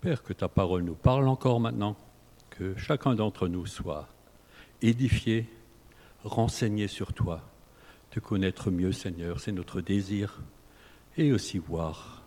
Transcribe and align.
Père, 0.00 0.22
que 0.22 0.32
ta 0.32 0.48
parole 0.48 0.82
nous 0.82 0.94
parle 0.94 1.28
encore 1.28 1.60
maintenant, 1.60 1.94
que 2.48 2.74
chacun 2.78 3.14
d'entre 3.14 3.48
nous 3.48 3.66
soit 3.66 4.08
édifié, 4.80 5.46
renseigné 6.24 6.88
sur 6.88 7.12
toi, 7.12 7.42
te 8.10 8.18
connaître 8.18 8.70
mieux, 8.70 8.92
Seigneur, 8.92 9.40
c'est 9.40 9.52
notre 9.52 9.82
désir, 9.82 10.40
et 11.18 11.32
aussi 11.32 11.58
voir 11.58 12.22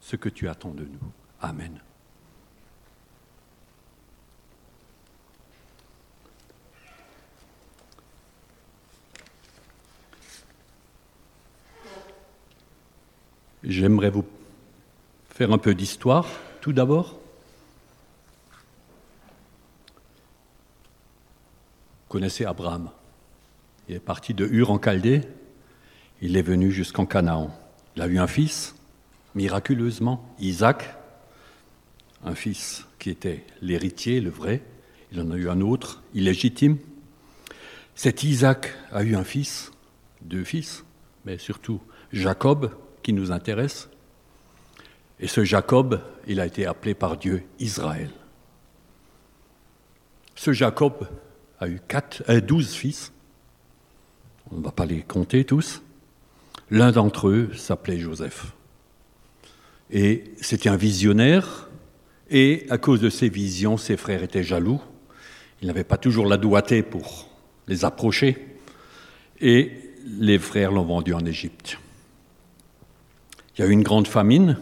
ce 0.00 0.16
que 0.16 0.30
tu 0.30 0.48
attends 0.48 0.72
de 0.72 0.84
nous. 0.84 1.12
Amen. 1.42 1.82
J'aimerais 13.62 14.10
vous 14.10 14.24
faire 15.28 15.52
un 15.52 15.58
peu 15.58 15.74
d'histoire 15.74 16.26
tout 16.64 16.72
d'abord. 16.72 17.20
Vous 21.98 22.08
connaissez 22.08 22.46
Abraham. 22.46 22.88
Il 23.86 23.96
est 23.96 24.00
parti 24.00 24.32
de 24.32 24.46
Ur 24.46 24.70
en 24.70 24.78
Chaldée. 24.78 25.20
Il 26.22 26.38
est 26.38 26.42
venu 26.42 26.72
jusqu'en 26.72 27.04
Canaan. 27.04 27.54
Il 27.96 28.00
a 28.00 28.06
eu 28.06 28.16
un 28.16 28.26
fils, 28.26 28.74
miraculeusement, 29.34 30.26
Isaac, 30.38 30.96
un 32.24 32.34
fils 32.34 32.86
qui 32.98 33.10
était 33.10 33.44
l'héritier, 33.60 34.22
le 34.22 34.30
vrai. 34.30 34.62
Il 35.12 35.20
en 35.20 35.30
a 35.32 35.36
eu 35.36 35.50
un 35.50 35.60
autre, 35.60 36.02
illégitime. 36.14 36.78
Cet 37.94 38.22
Isaac 38.22 38.72
a 38.90 39.04
eu 39.04 39.16
un 39.16 39.24
fils, 39.24 39.70
deux 40.22 40.44
fils, 40.44 40.82
mais 41.26 41.36
surtout 41.36 41.82
Jacob, 42.10 42.74
qui 43.02 43.12
nous 43.12 43.32
intéresse. 43.32 43.90
Et 45.24 45.26
ce 45.26 45.42
Jacob, 45.42 46.02
il 46.26 46.38
a 46.38 46.44
été 46.44 46.66
appelé 46.66 46.92
par 46.92 47.16
Dieu 47.16 47.44
Israël. 47.58 48.10
Ce 50.34 50.52
Jacob 50.52 51.08
a 51.60 51.66
eu 51.66 51.80
quatre, 51.88 52.22
euh, 52.28 52.42
douze 52.42 52.74
fils. 52.74 53.10
On 54.52 54.56
ne 54.56 54.62
va 54.62 54.70
pas 54.70 54.84
les 54.84 55.00
compter 55.00 55.46
tous. 55.46 55.80
L'un 56.70 56.92
d'entre 56.92 57.28
eux 57.28 57.50
s'appelait 57.54 57.98
Joseph. 57.98 58.52
Et 59.90 60.24
c'était 60.42 60.68
un 60.68 60.76
visionnaire. 60.76 61.70
Et 62.28 62.66
à 62.68 62.76
cause 62.76 63.00
de 63.00 63.08
ses 63.08 63.30
visions, 63.30 63.78
ses 63.78 63.96
frères 63.96 64.22
étaient 64.22 64.44
jaloux. 64.44 64.82
Il 65.62 65.68
n'avait 65.68 65.84
pas 65.84 65.96
toujours 65.96 66.26
la 66.26 66.36
doigté 66.36 66.82
pour 66.82 67.30
les 67.66 67.86
approcher. 67.86 68.58
Et 69.40 69.72
les 70.04 70.38
frères 70.38 70.70
l'ont 70.70 70.84
vendu 70.84 71.14
en 71.14 71.24
Égypte. 71.24 71.78
Il 73.56 73.62
y 73.62 73.64
a 73.64 73.68
eu 73.68 73.72
une 73.72 73.82
grande 73.82 74.06
famine 74.06 74.58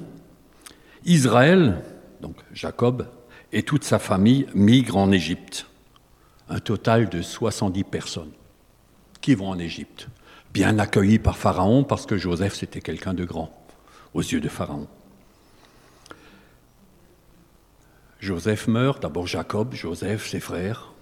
Israël, 1.04 1.82
donc 2.20 2.36
Jacob, 2.52 3.08
et 3.52 3.62
toute 3.62 3.84
sa 3.84 3.98
famille 3.98 4.46
migrent 4.54 4.96
en 4.96 5.12
Égypte. 5.12 5.66
Un 6.48 6.60
total 6.60 7.08
de 7.08 7.22
70 7.22 7.84
personnes 7.84 8.32
qui 9.20 9.34
vont 9.34 9.48
en 9.48 9.58
Égypte, 9.58 10.08
bien 10.52 10.78
accueillis 10.78 11.18
par 11.18 11.36
Pharaon 11.36 11.84
parce 11.84 12.06
que 12.06 12.16
Joseph 12.16 12.54
c'était 12.54 12.80
quelqu'un 12.80 13.14
de 13.14 13.24
grand 13.24 13.56
aux 14.14 14.20
yeux 14.20 14.40
de 14.40 14.48
Pharaon. 14.48 14.86
Joseph 18.20 18.68
meurt, 18.68 19.02
d'abord 19.02 19.26
Jacob, 19.26 19.74
Joseph, 19.74 20.28
ses 20.28 20.38
frères, 20.38 20.92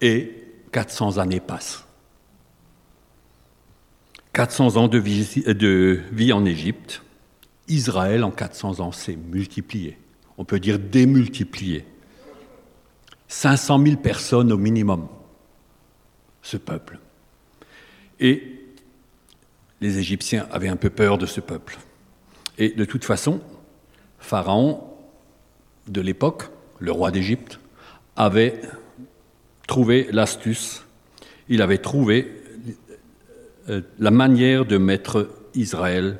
et 0.00 0.42
400 0.72 1.18
années 1.18 1.40
passent. 1.40 1.84
400 4.32 4.76
ans 4.76 4.88
de 4.88 4.98
vie, 4.98 5.44
de 5.46 6.00
vie 6.10 6.32
en 6.32 6.44
Égypte, 6.44 7.02
Israël, 7.68 8.24
en 8.24 8.30
400 8.30 8.80
ans, 8.80 8.92
s'est 8.92 9.16
multiplié. 9.16 9.98
On 10.38 10.44
peut 10.44 10.60
dire 10.60 10.78
démultiplié. 10.78 11.84
500 13.28 13.84
000 13.84 13.96
personnes 13.96 14.52
au 14.52 14.56
minimum, 14.56 15.08
ce 16.42 16.56
peuple. 16.56 16.98
Et 18.20 18.60
les 19.80 19.98
Égyptiens 19.98 20.46
avaient 20.50 20.68
un 20.68 20.76
peu 20.76 20.90
peur 20.90 21.18
de 21.18 21.26
ce 21.26 21.40
peuple. 21.40 21.78
Et 22.58 22.70
de 22.70 22.84
toute 22.84 23.04
façon, 23.04 23.40
Pharaon 24.18 24.84
de 25.88 26.00
l'époque, 26.00 26.44
le 26.78 26.92
roi 26.92 27.10
d'Égypte, 27.10 27.58
avait 28.16 28.60
trouvé 29.66 30.08
l'astuce, 30.10 30.84
il 31.48 31.62
avait 31.62 31.78
trouvé 31.78 32.32
euh, 33.68 33.82
la 33.98 34.10
manière 34.10 34.64
de 34.64 34.78
mettre 34.78 35.28
Israël 35.54 36.18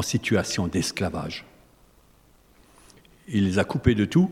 en 0.00 0.02
situation 0.02 0.66
d'esclavage. 0.66 1.44
Il 3.28 3.44
les 3.44 3.58
a 3.58 3.64
coupés 3.64 3.94
de 3.94 4.06
tout 4.06 4.30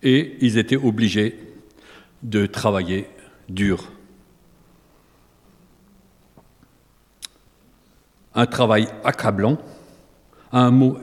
et 0.00 0.36
ils 0.40 0.58
étaient 0.58 0.76
obligés 0.76 1.36
de 2.22 2.46
travailler 2.46 3.08
dur. 3.48 3.90
Un 8.36 8.46
travail 8.46 8.86
accablant, 9.02 9.58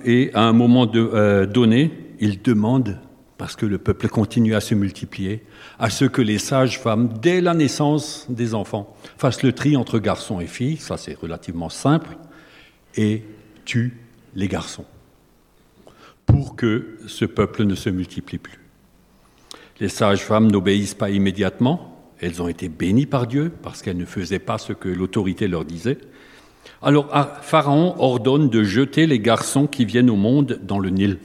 et 0.05 0.31
à 0.33 0.43
un 0.43 0.53
moment 0.53 0.89
euh, 0.95 1.45
donné, 1.45 1.91
il 2.21 2.41
demande, 2.41 2.99
parce 3.37 3.57
que 3.57 3.65
le 3.65 3.79
peuple 3.79 4.07
continue 4.07 4.55
à 4.55 4.61
se 4.61 4.75
multiplier, 4.75 5.43
à 5.77 5.89
ce 5.89 6.05
que 6.05 6.21
les 6.21 6.39
sages-femmes, 6.39 7.19
dès 7.21 7.41
la 7.41 7.53
naissance 7.53 8.27
des 8.29 8.53
enfants, 8.55 8.95
fassent 9.17 9.43
le 9.43 9.51
tri 9.51 9.75
entre 9.75 9.99
garçons 9.99 10.39
et 10.39 10.47
filles, 10.47 10.77
ça 10.77 10.95
c'est 10.95 11.19
relativement 11.19 11.69
simple, 11.69 12.17
et 12.95 13.23
tue 13.65 13.97
les 14.35 14.47
garçons 14.47 14.85
pour 16.25 16.55
que 16.55 16.97
ce 17.07 17.25
peuple 17.25 17.63
ne 17.63 17.75
se 17.75 17.89
multiplie 17.89 18.37
plus. 18.37 18.59
Les 19.79 19.89
sages-femmes 19.89 20.51
n'obéissent 20.51 20.93
pas 20.93 21.09
immédiatement, 21.09 22.13
elles 22.19 22.41
ont 22.41 22.47
été 22.47 22.69
bénies 22.69 23.05
par 23.05 23.27
Dieu 23.27 23.51
parce 23.63 23.81
qu'elles 23.81 23.97
ne 23.97 24.05
faisaient 24.05 24.39
pas 24.39 24.57
ce 24.57 24.73
que 24.73 24.89
l'autorité 24.89 25.47
leur 25.47 25.65
disait. 25.65 25.97
Alors 26.81 27.09
ah, 27.11 27.39
Pharaon 27.41 27.95
ordonne 27.97 28.49
de 28.49 28.63
jeter 28.63 29.07
les 29.07 29.19
garçons 29.19 29.67
qui 29.67 29.85
viennent 29.85 30.09
au 30.09 30.15
monde 30.15 30.59
dans 30.61 30.79
le 30.79 30.89
Nil. 30.89 31.17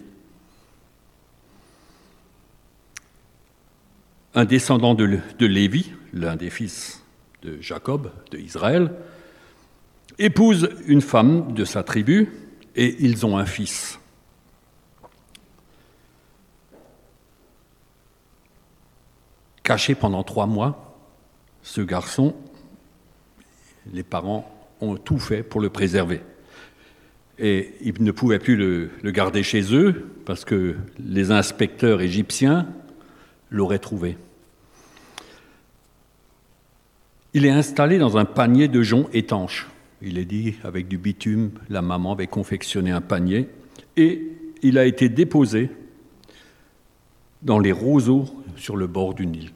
Un 4.35 4.45
descendant 4.45 4.95
de, 4.95 5.19
de 5.39 5.47
Lévi, 5.47 5.93
l'un 6.13 6.37
des 6.37 6.51
fils 6.51 7.03
de 7.43 7.61
Jacob, 7.61 8.11
de 8.31 8.39
Israël, 8.39 8.91
épouse 10.19 10.71
une 10.87 11.01
femme 11.01 11.53
de 11.53 11.65
sa 11.65 11.83
tribu 11.83 12.33
et 12.77 12.97
ils 13.01 13.25
ont 13.27 13.37
un 13.37 13.47
fils. 13.47 13.99
Caché 19.63 19.95
pendant 19.95 20.23
trois 20.23 20.47
mois, 20.47 20.99
ce 21.63 21.81
garçon, 21.81 22.37
les 23.93 24.03
parents 24.03 24.51
ont 24.81 24.97
tout 24.97 25.19
fait 25.19 25.43
pour 25.43 25.61
le 25.61 25.71
préserver. 25.71 26.21
Et 27.39 27.75
ils 27.81 28.03
ne 28.03 28.13
pouvaient 28.13 28.39
plus 28.39 28.57
le, 28.57 28.91
garder 29.11 29.43
chez 29.43 29.75
eux 29.75 30.11
parce 30.25 30.45
que 30.45 30.77
les 30.99 31.31
inspecteurs 31.31 32.01
égyptiens 32.01 32.69
l'auraient 33.51 33.79
trouvé. 33.79 34.17
Il 37.33 37.47
est 37.47 37.51
installé 37.51 37.99
dans 37.99 38.17
un 38.17 38.25
panier 38.25 38.69
de 38.69 38.83
joncs 38.83 39.09
étanches. 39.13 39.69
Il 40.03 40.19
est 40.19 40.25
dit, 40.25 40.55
avec 40.65 40.89
du 40.89 40.99
bitume, 40.99 41.53
la 41.69 41.83
maman 41.83 42.13
avait 42.13 42.27
confectionné 42.27 42.91
un 42.91 43.01
panier 43.01 43.49
et 43.97 44.23
il 44.63 44.79
a 44.79 44.85
été 44.85 45.09
déposé 45.09 45.71
dans 47.43 47.59
les 47.59 47.73
roseaux 47.73 48.25
sur 48.57 48.77
le 48.77 48.87
bord 48.87 49.15
du 49.15 49.27
Nil, 49.27 49.51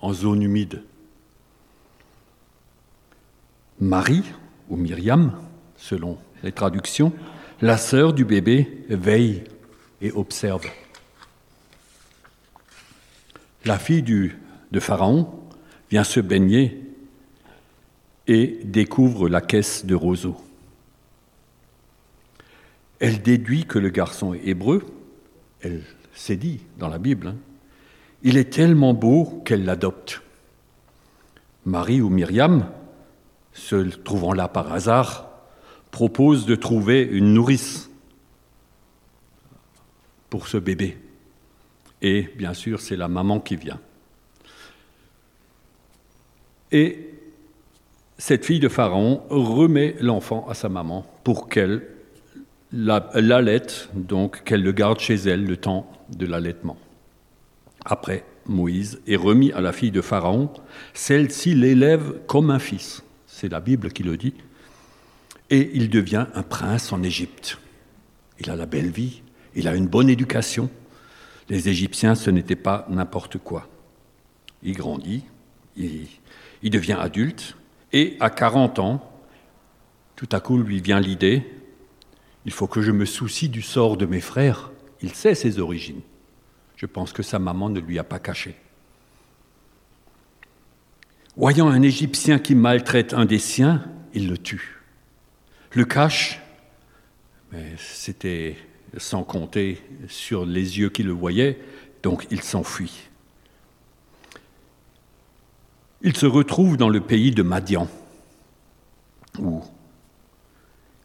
en 0.00 0.12
zone 0.12 0.42
humide. 0.42 0.82
Marie, 3.80 4.24
ou 4.68 4.76
Myriam, 4.76 5.32
selon 5.76 6.18
les 6.42 6.52
traductions, 6.52 7.12
la 7.60 7.76
sœur 7.76 8.12
du 8.12 8.24
bébé, 8.24 8.84
veille 8.88 9.44
et 10.00 10.10
observe. 10.12 10.66
La 13.64 13.78
fille 13.78 14.02
de 14.02 14.80
Pharaon 14.80 15.28
vient 15.90 16.04
se 16.04 16.20
baigner 16.20 16.87
et 18.28 18.60
découvre 18.62 19.28
la 19.28 19.40
caisse 19.40 19.86
de 19.86 19.94
roseaux. 19.94 20.36
Elle 23.00 23.22
déduit 23.22 23.64
que 23.64 23.78
le 23.78 23.88
garçon 23.88 24.34
est 24.34 24.46
hébreu, 24.46 24.84
elle 25.62 25.82
s'est 26.12 26.36
dit 26.36 26.60
dans 26.78 26.88
la 26.88 26.98
Bible, 26.98 27.28
hein. 27.28 27.36
il 28.22 28.36
est 28.36 28.52
tellement 28.52 28.92
beau 28.92 29.42
qu'elle 29.44 29.64
l'adopte. 29.64 30.22
Marie 31.64 32.00
ou 32.00 32.10
Myriam, 32.10 32.70
se 33.52 33.76
trouvant 33.76 34.34
là 34.34 34.46
par 34.46 34.72
hasard, 34.72 35.28
propose 35.90 36.44
de 36.46 36.54
trouver 36.54 37.02
une 37.02 37.32
nourrice 37.34 37.90
pour 40.28 40.48
ce 40.48 40.58
bébé. 40.58 40.98
Et 42.02 42.22
bien 42.36 42.54
sûr, 42.54 42.80
c'est 42.80 42.96
la 42.96 43.08
maman 43.08 43.40
qui 43.40 43.56
vient. 43.56 43.80
Et 46.70 47.07
cette 48.18 48.44
fille 48.44 48.60
de 48.60 48.68
Pharaon 48.68 49.22
remet 49.30 49.96
l'enfant 50.00 50.46
à 50.48 50.54
sa 50.54 50.68
maman 50.68 51.06
pour 51.24 51.48
qu'elle 51.48 51.86
l'allaite, 52.72 53.88
donc 53.94 54.44
qu'elle 54.44 54.62
le 54.62 54.72
garde 54.72 54.98
chez 54.98 55.14
elle 55.14 55.44
le 55.44 55.56
temps 55.56 55.90
de 56.10 56.26
l'allaitement. 56.26 56.76
Après, 57.84 58.24
Moïse 58.46 59.00
est 59.06 59.16
remis 59.16 59.52
à 59.52 59.60
la 59.60 59.72
fille 59.72 59.90
de 59.90 60.00
Pharaon, 60.00 60.50
celle-ci 60.94 61.54
l'élève 61.54 62.14
comme 62.26 62.50
un 62.50 62.58
fils, 62.58 63.02
c'est 63.26 63.50
la 63.50 63.60
Bible 63.60 63.92
qui 63.92 64.02
le 64.02 64.16
dit, 64.16 64.34
et 65.50 65.70
il 65.74 65.88
devient 65.88 66.26
un 66.34 66.42
prince 66.42 66.92
en 66.92 67.02
Égypte. 67.02 67.58
Il 68.40 68.50
a 68.50 68.56
la 68.56 68.66
belle 68.66 68.90
vie, 68.90 69.22
il 69.54 69.68
a 69.68 69.74
une 69.74 69.86
bonne 69.86 70.08
éducation. 70.08 70.70
Les 71.48 71.68
Égyptiens, 71.68 72.14
ce 72.14 72.30
n'était 72.30 72.56
pas 72.56 72.86
n'importe 72.90 73.38
quoi. 73.38 73.68
Il 74.62 74.74
grandit, 74.74 75.24
il, 75.76 76.08
devient 76.62 76.96
adulte, 77.00 77.56
et 77.92 78.16
à 78.20 78.30
40 78.30 78.78
ans, 78.78 79.10
tout 80.16 80.28
à 80.32 80.40
coup 80.40 80.58
lui 80.58 80.80
vient 80.80 81.00
l'idée, 81.00 81.44
il 82.44 82.52
faut 82.52 82.66
que 82.66 82.82
je 82.82 82.92
me 82.92 83.04
soucie 83.04 83.48
du 83.48 83.62
sort 83.62 83.96
de 83.96 84.06
mes 84.06 84.20
frères. 84.20 84.70
Il 85.00 85.14
sait 85.14 85.34
ses 85.34 85.58
origines. 85.58 86.00
Je 86.76 86.86
pense 86.86 87.12
que 87.12 87.22
sa 87.22 87.38
maman 87.38 87.68
ne 87.68 87.80
lui 87.80 87.98
a 87.98 88.04
pas 88.04 88.18
caché. 88.18 88.56
Voyant 91.36 91.68
un 91.68 91.82
Égyptien 91.82 92.38
qui 92.38 92.54
maltraite 92.54 93.14
un 93.14 93.24
des 93.24 93.38
siens, 93.38 93.84
il 94.14 94.28
le 94.28 94.38
tue. 94.38 94.80
Le 95.72 95.84
cache, 95.84 96.40
mais 97.52 97.74
c'était 97.78 98.56
sans 98.96 99.22
compter 99.22 99.82
sur 100.08 100.46
les 100.46 100.78
yeux 100.78 100.88
qui 100.88 101.02
le 101.02 101.12
voyaient, 101.12 101.58
donc 102.02 102.26
il 102.30 102.42
s'enfuit. 102.42 103.07
Il 106.02 106.16
se 106.16 106.26
retrouve 106.26 106.76
dans 106.76 106.88
le 106.88 107.00
pays 107.00 107.32
de 107.32 107.42
Madian, 107.42 107.88
où 109.38 109.62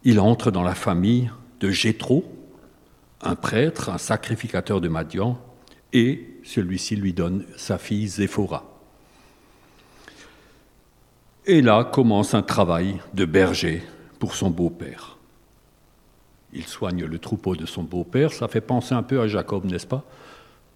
il 0.03 0.19
entre 0.19 0.51
dans 0.51 0.61
la 0.61 0.75
famille 0.75 1.31
de 1.59 1.71
Jéthro, 1.71 2.23
un 3.21 3.35
prêtre, 3.35 3.89
un 3.89 3.97
sacrificateur 3.97 4.81
de 4.81 4.89
Madian, 4.89 5.39
et 5.93 6.39
celui-ci 6.43 6.95
lui 6.95 7.13
donne 7.13 7.45
sa 7.57 7.77
fille 7.77 8.07
Zéphora. 8.07 8.65
Et 11.45 11.61
là 11.61 11.83
commence 11.83 12.35
un 12.35 12.43
travail 12.43 13.01
de 13.13 13.25
berger 13.25 13.81
pour 14.19 14.35
son 14.35 14.49
beau-père. 14.49 15.17
Il 16.53 16.67
soigne 16.67 17.05
le 17.05 17.17
troupeau 17.17 17.55
de 17.55 17.65
son 17.65 17.81
beau-père, 17.81 18.31
ça 18.31 18.47
fait 18.47 18.61
penser 18.61 18.93
un 18.93 19.03
peu 19.03 19.19
à 19.21 19.27
Jacob, 19.27 19.65
n'est-ce 19.65 19.87
pas? 19.87 20.03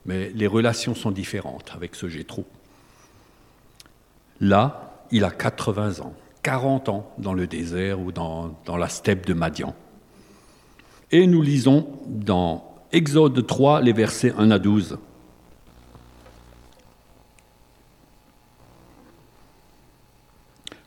Mais 0.05 0.31
les 0.33 0.47
relations 0.47 0.95
sont 0.95 1.11
différentes 1.11 1.71
avec 1.75 1.93
ce 1.93 2.07
Jéthro. 2.07 2.47
Là, 4.39 5.06
il 5.12 5.24
a 5.24 5.31
80 5.31 6.01
ans, 6.01 6.13
40 6.44 6.89
ans 6.89 7.12
dans 7.18 7.34
le 7.34 7.48
désert 7.48 8.00
ou 8.00 8.12
dans, 8.12 8.56
dans 8.66 8.78
la 8.78 8.89
steppe 8.89 9.25
de 9.25 9.34
Madian. 9.34 9.75
Et 11.12 11.25
nous 11.25 11.42
lisons 11.42 11.88
dans 12.07 12.75
Exode 12.92 13.45
3, 13.45 13.81
les 13.81 13.94
versets 13.94 14.34
1 14.38 14.51
à 14.51 14.60
12. 14.60 14.98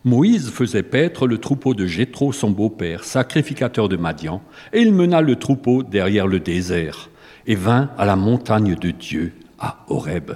Moïse 0.03 0.49
faisait 0.49 0.81
paître 0.81 1.27
le 1.27 1.37
troupeau 1.37 1.75
de 1.75 1.85
Jéthro, 1.85 2.31
son 2.31 2.49
beau-père, 2.49 3.03
sacrificateur 3.03 3.87
de 3.87 3.97
Madian, 3.97 4.41
et 4.73 4.81
il 4.81 4.93
mena 4.93 5.21
le 5.21 5.35
troupeau 5.35 5.83
derrière 5.83 6.25
le 6.25 6.39
désert, 6.39 7.09
et 7.45 7.53
vint 7.53 7.91
à 7.99 8.05
la 8.05 8.15
montagne 8.15 8.75
de 8.75 8.89
Dieu, 8.89 9.33
à 9.59 9.85
Horeb. 9.89 10.31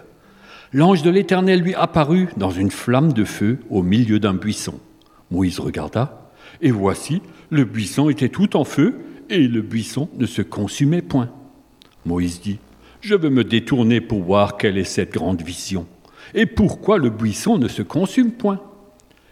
L'ange 0.75 1.03
de 1.03 1.09
l'Éternel 1.09 1.61
lui 1.61 1.73
apparut 1.73 2.27
dans 2.35 2.51
une 2.51 2.69
flamme 2.69 3.13
de 3.13 3.23
feu 3.23 3.59
au 3.69 3.81
milieu 3.81 4.19
d'un 4.19 4.33
buisson. 4.33 4.77
Moïse 5.31 5.61
regarda, 5.61 6.29
et 6.59 6.69
voici, 6.69 7.21
le 7.49 7.63
buisson 7.63 8.09
était 8.09 8.27
tout 8.27 8.57
en 8.57 8.65
feu, 8.65 8.99
et 9.29 9.47
le 9.47 9.61
buisson 9.61 10.09
ne 10.17 10.25
se 10.25 10.41
consumait 10.41 11.01
point. 11.01 11.29
Moïse 12.05 12.41
dit, 12.41 12.59
Je 12.99 13.15
veux 13.15 13.29
me 13.29 13.45
détourner 13.45 14.01
pour 14.01 14.21
voir 14.21 14.57
quelle 14.57 14.77
est 14.77 14.83
cette 14.83 15.13
grande 15.13 15.41
vision, 15.43 15.87
et 16.33 16.45
pourquoi 16.45 16.97
le 16.97 17.09
buisson 17.09 17.57
ne 17.57 17.69
se 17.69 17.81
consume 17.81 18.31
point? 18.33 18.59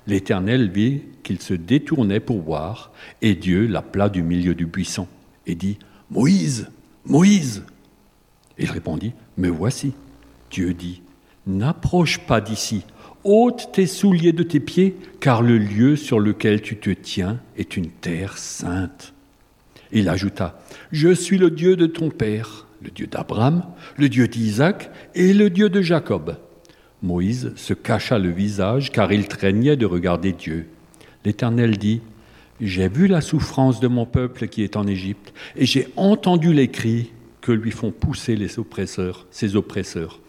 L'Éternel 0.08 0.70
vit 0.70 1.02
qu'il 1.24 1.42
se 1.42 1.54
détournait 1.54 2.22
pour 2.22 2.40
voir, 2.40 2.94
et 3.22 3.36
Dieu 3.36 3.68
l'appela 3.68 4.08
du 4.08 4.24
milieu 4.24 4.56
du 4.56 4.66
buisson, 4.66 5.10
et 5.46 5.56
dit, 5.56 5.78
Moïse, 6.10 6.70
Moïse. 7.04 7.66
Il 8.58 8.72
répondit, 8.72 9.12
Me 9.36 9.50
voici. 9.50 9.92
Dieu 10.50 10.74
dit, 10.74 11.03
N'approche 11.46 12.20
pas 12.20 12.40
d'ici, 12.40 12.84
ôte 13.24 13.70
tes 13.74 13.88
souliers 13.88 14.32
de 14.32 14.44
tes 14.44 14.60
pieds, 14.60 14.96
car 15.20 15.42
le 15.42 15.58
lieu 15.58 15.96
sur 15.96 16.20
lequel 16.20 16.62
tu 16.62 16.78
te 16.78 16.90
tiens 16.90 17.40
est 17.58 17.76
une 17.76 17.90
terre 17.90 18.38
sainte. 18.38 19.14
Il 19.92 20.10
ajouta, 20.10 20.60
Je 20.92 21.14
suis 21.14 21.38
le 21.38 21.52
Dieu 21.52 21.76
de 21.76 21.86
ton 21.86 22.10
Père, 22.10 22.66
le 22.82 22.90
Dieu 22.90 23.08
d'Abraham, 23.08 23.64
le 23.98 24.10
Dieu 24.10 24.28
d'Isaac 24.28 24.90
et 25.16 25.34
le 25.34 25.50
Dieu 25.50 25.70
de 25.70 25.82
Jacob. 25.82 26.38
Moïse 27.02 27.52
se 27.58 27.74
cacha 27.74 28.18
le 28.18 28.30
visage 28.30 28.92
car 28.92 29.12
il 29.12 29.28
craignait 29.28 29.76
de 29.76 29.86
regarder 29.86 30.32
Dieu. 30.32 30.68
L'Éternel 31.26 31.78
dit, 31.78 32.02
J'ai 32.62 32.88
vu 32.88 33.08
la 33.08 33.22
souffrance 33.22 33.82
de 33.82 33.88
mon 33.88 34.06
peuple 34.06 34.48
qui 34.48 34.64
est 34.64 34.78
en 34.78 34.88
Égypte, 34.88 35.34
et 35.58 35.66
j'ai 35.66 35.90
entendu 35.98 36.54
les 36.54 36.70
cris 36.70 37.12
que 37.42 37.52
lui 37.52 37.72
font 37.72 37.92
pousser 37.92 38.38
les 38.38 38.58
oppresseurs, 38.58 39.28
ses 39.30 39.58
oppresseurs. 39.58 40.22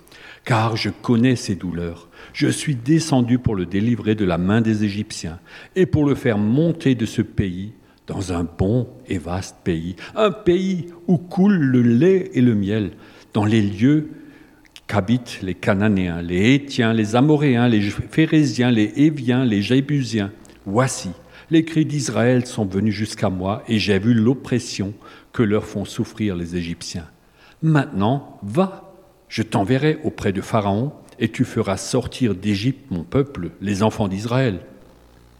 Car 0.44 0.76
je 0.76 0.90
connais 0.90 1.36
ses 1.36 1.54
douleurs. 1.54 2.08
Je 2.32 2.48
suis 2.48 2.74
descendu 2.74 3.38
pour 3.38 3.56
le 3.56 3.66
délivrer 3.66 4.14
de 4.14 4.24
la 4.24 4.38
main 4.38 4.60
des 4.60 4.84
Égyptiens, 4.84 5.38
et 5.74 5.86
pour 5.86 6.04
le 6.06 6.14
faire 6.14 6.38
monter 6.38 6.94
de 6.94 7.06
ce 7.06 7.22
pays 7.22 7.72
dans 8.06 8.32
un 8.32 8.44
bon 8.44 8.88
et 9.06 9.18
vaste 9.18 9.56
pays, 9.64 9.96
un 10.14 10.30
pays 10.30 10.88
où 11.06 11.16
coule 11.16 11.56
le 11.56 11.80
lait 11.80 12.30
et 12.34 12.42
le 12.42 12.54
miel, 12.54 12.92
dans 13.32 13.46
les 13.46 13.62
lieux 13.62 14.10
qu'habitent 14.86 15.40
les 15.42 15.54
Cananéens, 15.54 16.20
les 16.20 16.54
Hétiens, 16.54 16.92
les 16.92 17.16
Amoréens, 17.16 17.68
les 17.68 17.80
Phérésiens, 17.80 18.70
les 18.70 18.92
Héviens, 18.96 19.44
les 19.44 19.62
Jébusiens. 19.62 20.30
Voici, 20.66 21.10
les 21.50 21.64
cris 21.64 21.86
d'Israël 21.86 22.46
sont 22.46 22.66
venus 22.66 22.94
jusqu'à 22.94 23.30
moi, 23.30 23.62
et 23.68 23.78
j'ai 23.78 23.98
vu 23.98 24.12
l'oppression 24.12 24.92
que 25.32 25.42
leur 25.42 25.64
font 25.64 25.86
souffrir 25.86 26.36
les 26.36 26.56
Égyptiens. 26.56 27.06
Maintenant, 27.62 28.38
va, 28.42 28.83
je 29.28 29.42
t'enverrai 29.42 29.98
auprès 30.04 30.32
de 30.32 30.40
Pharaon, 30.40 30.92
et 31.18 31.30
tu 31.30 31.44
feras 31.44 31.76
sortir 31.76 32.34
d'Égypte 32.34 32.90
mon 32.90 33.04
peuple, 33.04 33.50
les 33.60 33.82
enfants 33.82 34.08
d'Israël. 34.08 34.60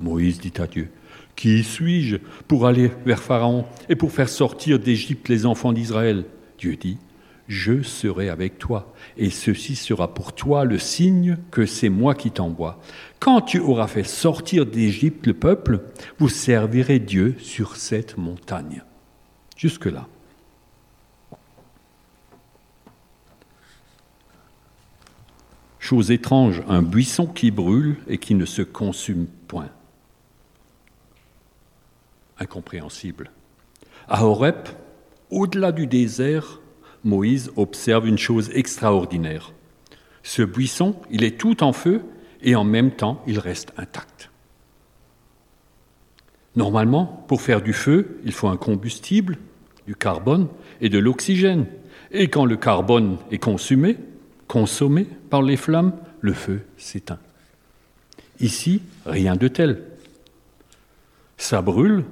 Moïse 0.01 0.41
dit 0.41 0.53
à 0.59 0.67
Dieu, 0.67 0.91
Qui 1.37 1.65
suis-je 1.65 2.17
pour 2.47 2.67
aller 2.67 2.91
vers 3.05 3.23
Pharaon 3.23 3.65
et 3.89 3.97
pour 3.97 4.13
faire 4.13 4.29
sortir 4.29 4.79
d'Égypte 4.79 5.29
les 5.29 5.47
enfants 5.47 5.73
d'Israël? 5.73 6.25
Dieu 6.59 6.77
dit, 6.77 6.99
je 7.47 7.83
serai 7.83 8.31
avec 8.31 8.59
toi, 8.59 8.95
et 9.19 9.29
ceci 9.29 9.77
sera 9.77 10.15
pour 10.15 10.33
toi 10.33 10.65
le 10.65 10.79
signe 10.79 11.37
que 11.51 11.67
c'est 11.67 11.91
moi 11.91 12.15
qui 12.15 12.31
t'envoie. 12.31 12.81
Quand 13.21 13.43
tu 13.43 13.59
auras 13.59 13.87
fait 13.87 14.05
sortir 14.05 14.65
d'Égypte 14.65 15.27
le 15.27 15.35
peuple, 15.35 15.81
vous 16.19 16.31
servirez 16.31 16.99
Dieu 16.99 17.37
sur 17.39 17.77
cette 17.77 18.17
montagne. 18.17 18.83
Jusque-là. 19.57 20.09
Chose 25.85 26.11
étrange, 26.11 26.63
un 26.67 26.81
buisson 26.81 27.27
qui 27.27 27.51
brûle 27.51 27.97
et 28.09 28.17
qui 28.17 28.35
ne 28.35 28.47
se 28.47 28.63
consume 28.63 29.27
point. 29.47 29.69
Incompréhensible. 32.39 33.31
À 34.09 34.25
Horeb, 34.25 34.67
au-delà 35.29 35.73
du 35.73 35.87
désert, 35.87 36.63
Moïse 37.05 37.53
observe 37.57 38.09
une 38.09 38.17
chose 38.17 38.51
extraordinaire. 38.55 39.53
Ce 40.23 40.41
buisson, 40.41 40.97
il 41.11 41.23
est 41.23 41.39
tout 41.39 41.63
en 41.63 41.75
feu 41.75 42.01
et 42.41 42.55
en 42.55 42.65
même 42.65 42.93
temps, 42.93 43.23
il 43.27 43.39
reste 43.39 43.75
intact. 43.77 44.31
Normalement, 46.57 47.27
pour 47.29 47.43
faire 47.43 47.61
du 47.61 47.75
feu, 47.75 48.23
il 48.25 48.33
faut 48.33 48.49
un 48.49 48.57
combustible, 48.57 49.37
du 49.87 49.95
carbone 49.95 50.49
et 50.81 50.89
de 50.89 50.99
l'oxygène. 50.99 51.67
Et 52.11 52.29
quand 52.29 52.47
le 52.47 52.57
carbone 52.57 53.19
est 53.31 53.37
consumé, 53.37 53.99
consommé 54.55 55.03
par 55.31 55.43
les 55.43 55.57
flammes, 55.57 55.95
le 56.21 56.33
feu 56.33 56.61
s'éteint. 56.77 57.19
Ici, 58.39 58.83
rien 59.05 59.35
de 59.35 59.49
tel. 59.49 59.83
Ça 61.37 61.61
brûle 61.61 62.05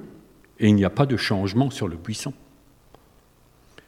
et 0.59 0.67
il 0.67 0.75
n'y 0.75 0.83
a 0.83 0.89
pas 0.89 1.05
de 1.05 1.15
changement 1.15 1.69
sur 1.69 1.87
le 1.87 1.95
buisson. 1.95 2.33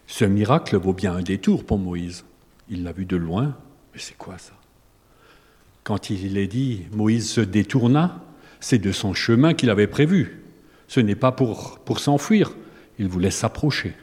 Ce 0.07 0.23
miracle 0.23 0.77
vaut 0.77 0.93
bien 0.93 1.13
un 1.17 1.21
détour 1.21 1.65
pour 1.65 1.77
Moïse. 1.77 2.23
Il 2.69 2.85
l'a 2.85 2.93
vu 2.93 3.03
de 3.03 3.17
loin, 3.17 3.57
mais 3.93 3.99
c'est 3.99 4.17
quoi 4.17 4.37
ça? 4.37 4.53
Quand 5.83 6.09
il 6.09 6.37
est 6.37 6.47
dit 6.47 6.85
Moïse 6.93 7.29
se 7.29 7.41
détourna, 7.41 8.23
c'est 8.61 8.79
de 8.79 8.93
son 8.93 9.13
chemin 9.13 9.53
qu'il 9.53 9.69
avait 9.69 9.85
prévu. 9.85 10.43
Ce 10.87 11.01
n'est 11.01 11.15
pas 11.15 11.33
pour, 11.33 11.79
pour 11.79 11.99
s'enfuir, 11.99 12.55
il 12.99 13.09
voulait 13.09 13.31
s'approcher. 13.31 13.95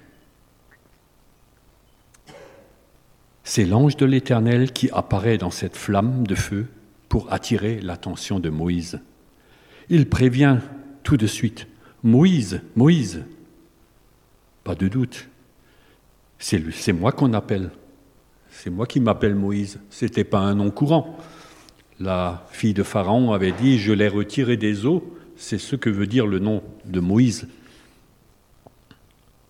C'est 3.45 3.65
l'ange 3.65 3.97
de 3.97 4.07
l'Éternel 4.07 4.73
qui 4.73 4.89
apparaît 4.91 5.39
dans 5.39 5.51
cette 5.51 5.77
flamme 5.77 6.27
de 6.27 6.35
feu 6.35 6.67
pour 7.09 7.33
attirer 7.33 7.81
l'attention 7.81 8.41
de 8.41 8.51
Moïse. 8.51 9.01
Il 9.89 10.09
prévient 10.09 10.59
tout 11.03 11.17
de 11.17 11.27
suite 11.27 11.67
Moïse, 12.03 12.61
Moïse, 12.77 13.25
Pas 14.65 14.75
de 14.75 14.89
doute. 14.89 15.29
C'est 16.39 16.93
moi 16.93 17.13
qu'on 17.13 17.33
appelle. 17.33 17.71
C'est 18.51 18.71
moi 18.71 18.87
qui 18.87 19.01
m'appelle 19.01 19.35
Moïse. 19.35 19.81
Ce 19.91 20.05
n'était 20.05 20.25
pas 20.25 20.41
un 20.41 20.55
nom 20.55 20.71
courant. 20.71 21.19
La 22.01 22.47
fille 22.51 22.75
de 22.75 22.83
Pharaon 22.83 23.33
avait 23.33 23.53
dit 23.53 23.79
Je 23.79 23.93
l'ai 23.93 24.09
retiré 24.09 24.57
des 24.57 24.87
eaux. 24.87 25.17
C'est 25.37 25.59
ce 25.59 25.77
que 25.77 25.91
veut 25.91 26.07
dire 26.07 26.27
le 26.27 26.39
nom 26.39 26.63
de 26.85 27.01
Moïse. 27.01 27.49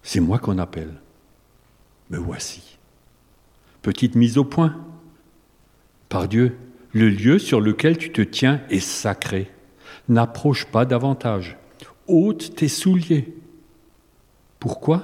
C'est 0.02 0.20
moi 0.20 0.38
qu'on 0.38 0.58
appelle. 0.58 0.94
Me 2.10 2.18
voici. 2.18 2.71
Petite 3.82 4.14
mise 4.14 4.38
au 4.38 4.44
point. 4.44 4.76
Par 6.08 6.28
Dieu, 6.28 6.56
le 6.92 7.08
lieu 7.08 7.40
sur 7.40 7.60
lequel 7.60 7.98
tu 7.98 8.12
te 8.12 8.22
tiens 8.22 8.60
est 8.70 8.80
sacré. 8.80 9.50
N'approche 10.08 10.66
pas 10.66 10.84
davantage. 10.84 11.56
ôte 12.06 12.54
tes 12.54 12.68
souliers. 12.68 13.34
Pourquoi? 14.60 15.02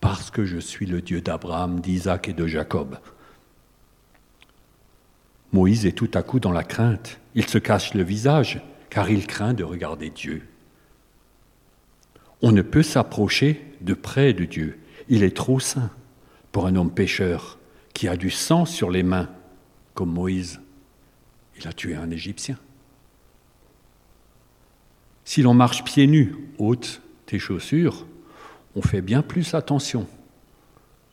Parce 0.00 0.30
que 0.30 0.44
je 0.44 0.58
suis 0.58 0.86
le 0.86 1.02
Dieu 1.02 1.20
d'Abraham, 1.20 1.80
d'Isaac 1.80 2.28
et 2.28 2.32
de 2.32 2.46
Jacob. 2.46 2.98
Moïse 5.52 5.84
est 5.84 5.92
tout 5.92 6.10
à 6.14 6.22
coup 6.22 6.38
dans 6.38 6.52
la 6.52 6.64
crainte. 6.64 7.18
Il 7.34 7.48
se 7.48 7.58
cache 7.58 7.94
le 7.94 8.04
visage, 8.04 8.62
car 8.88 9.10
il 9.10 9.26
craint 9.26 9.52
de 9.52 9.64
regarder 9.64 10.10
Dieu. 10.10 10.42
On 12.40 12.52
ne 12.52 12.62
peut 12.62 12.84
s'approcher 12.84 13.64
de 13.80 13.94
près 13.94 14.32
de 14.32 14.44
Dieu. 14.44 14.78
Il 15.08 15.24
est 15.24 15.36
trop 15.36 15.58
saint 15.58 15.90
pour 16.52 16.66
un 16.66 16.76
homme 16.76 16.92
pécheur 16.92 17.58
qui 18.00 18.08
a 18.08 18.16
du 18.16 18.30
sang 18.30 18.64
sur 18.64 18.90
les 18.90 19.02
mains, 19.02 19.28
comme 19.92 20.10
Moïse. 20.10 20.58
Il 21.58 21.68
a 21.68 21.72
tué 21.74 21.94
un 21.94 22.10
Égyptien. 22.10 22.58
Si 25.22 25.42
l'on 25.42 25.52
marche 25.52 25.84
pieds 25.84 26.06
nus, 26.06 26.34
ôte 26.56 27.02
tes 27.26 27.38
chaussures, 27.38 28.06
on 28.74 28.80
fait 28.80 29.02
bien 29.02 29.20
plus 29.20 29.52
attention 29.52 30.06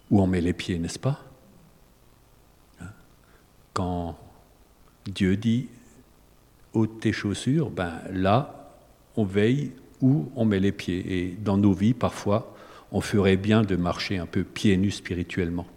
où 0.09 0.21
on 0.21 0.27
met 0.27 0.39
les 0.39 0.53
pieds, 0.53 0.79
n'est-ce 0.79 0.97
pas? 0.97 1.19
Quand 3.73 4.17
Dieu 5.07 5.35
dit 5.35 5.67
ôte 6.71 7.01
tes 7.01 7.11
chaussures, 7.11 7.69
ben 7.69 7.99
là, 8.13 8.71
on 9.17 9.25
veille 9.25 9.73
où 9.99 10.31
on 10.37 10.45
met 10.45 10.61
les 10.61 10.71
pieds. 10.71 11.17
Et 11.17 11.31
dans 11.31 11.57
nos 11.57 11.73
vies, 11.73 11.93
parfois, 11.93 12.55
on 12.93 13.01
ferait 13.01 13.35
bien 13.35 13.63
de 13.63 13.75
marcher 13.75 14.17
un 14.19 14.25
peu 14.25 14.45
pieds 14.45 14.77
nus 14.77 14.91
spirituellement 14.91 15.67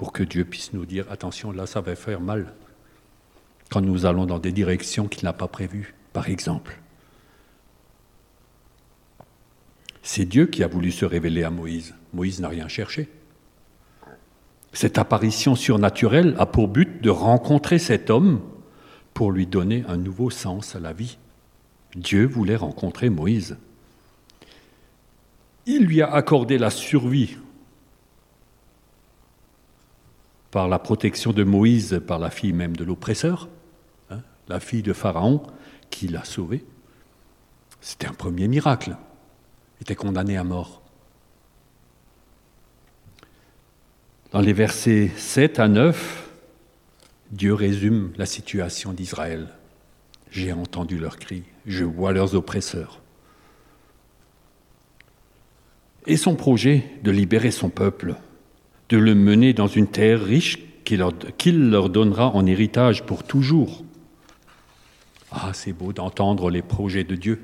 pour 0.00 0.14
que 0.14 0.22
Dieu 0.22 0.46
puisse 0.46 0.72
nous 0.72 0.86
dire 0.86 1.04
attention, 1.10 1.52
là, 1.52 1.66
ça 1.66 1.82
va 1.82 1.94
faire 1.94 2.22
mal 2.22 2.54
quand 3.70 3.82
nous 3.82 4.06
allons 4.06 4.24
dans 4.24 4.38
des 4.38 4.50
directions 4.50 5.08
qu'il 5.08 5.24
n'a 5.24 5.34
pas 5.34 5.46
prévues, 5.46 5.94
par 6.14 6.30
exemple. 6.30 6.80
C'est 10.02 10.24
Dieu 10.24 10.46
qui 10.46 10.64
a 10.64 10.68
voulu 10.68 10.90
se 10.90 11.04
révéler 11.04 11.44
à 11.44 11.50
Moïse. 11.50 11.94
Moïse 12.14 12.40
n'a 12.40 12.48
rien 12.48 12.66
cherché. 12.66 13.10
Cette 14.72 14.96
apparition 14.96 15.54
surnaturelle 15.54 16.34
a 16.38 16.46
pour 16.46 16.68
but 16.68 17.02
de 17.02 17.10
rencontrer 17.10 17.78
cet 17.78 18.08
homme 18.08 18.40
pour 19.12 19.32
lui 19.32 19.46
donner 19.46 19.84
un 19.86 19.98
nouveau 19.98 20.30
sens 20.30 20.74
à 20.76 20.80
la 20.80 20.94
vie. 20.94 21.18
Dieu 21.94 22.24
voulait 22.24 22.56
rencontrer 22.56 23.10
Moïse. 23.10 23.58
Il 25.66 25.84
lui 25.84 26.00
a 26.00 26.10
accordé 26.10 26.56
la 26.56 26.70
survie 26.70 27.36
par 30.50 30.68
la 30.68 30.78
protection 30.78 31.32
de 31.32 31.44
Moïse 31.44 32.00
par 32.06 32.18
la 32.18 32.30
fille 32.30 32.52
même 32.52 32.76
de 32.76 32.84
l'oppresseur 32.84 33.48
la 34.50 34.60
fille 34.60 34.82
de 34.82 34.92
Pharaon, 34.92 35.42
qui 35.90 36.08
l'a 36.08 36.24
sauvé. 36.24 36.64
C'était 37.80 38.08
un 38.08 38.12
premier 38.12 38.48
miracle. 38.48 38.96
Il 39.78 39.82
était 39.82 39.94
condamné 39.94 40.36
à 40.36 40.44
mort. 40.44 40.82
Dans 44.32 44.40
les 44.40 44.52
versets 44.52 45.10
7 45.16 45.60
à 45.60 45.68
9, 45.68 46.30
Dieu 47.30 47.54
résume 47.54 48.12
la 48.16 48.26
situation 48.26 48.92
d'Israël. 48.92 49.48
J'ai 50.30 50.52
entendu 50.52 50.98
leurs 50.98 51.16
cris, 51.16 51.44
je 51.66 51.84
vois 51.84 52.12
leurs 52.12 52.34
oppresseurs. 52.34 53.00
Et 56.06 56.16
son 56.16 56.34
projet 56.34 56.90
de 57.02 57.10
libérer 57.10 57.50
son 57.50 57.70
peuple, 57.70 58.16
de 58.90 58.98
le 58.98 59.14
mener 59.14 59.52
dans 59.52 59.68
une 59.68 59.86
terre 59.86 60.22
riche 60.22 60.58
qu'il 60.84 60.98
leur, 61.70 61.88
donnera 61.88 62.28
en 62.34 62.44
héritage 62.44 63.04
pour 63.04 63.22
toujours. 63.22 63.84
Ah, 65.30 65.52
c'est 65.54 65.72
beau 65.72 65.92
d'entendre 65.92 66.50
les 66.50 66.62
projets 66.62 67.04
de 67.04 67.14
Dieu, 67.14 67.40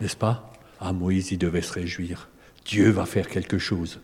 n'est-ce 0.00 0.16
pas? 0.16 0.52
Ah, 0.80 0.92
Moïse, 0.92 1.30
il 1.30 1.38
devait 1.38 1.62
se 1.62 1.72
réjouir. 1.72 2.28
Dieu 2.64 2.90
va 2.90 3.06
faire 3.06 3.28
quelque 3.28 3.58
chose. 3.58 4.00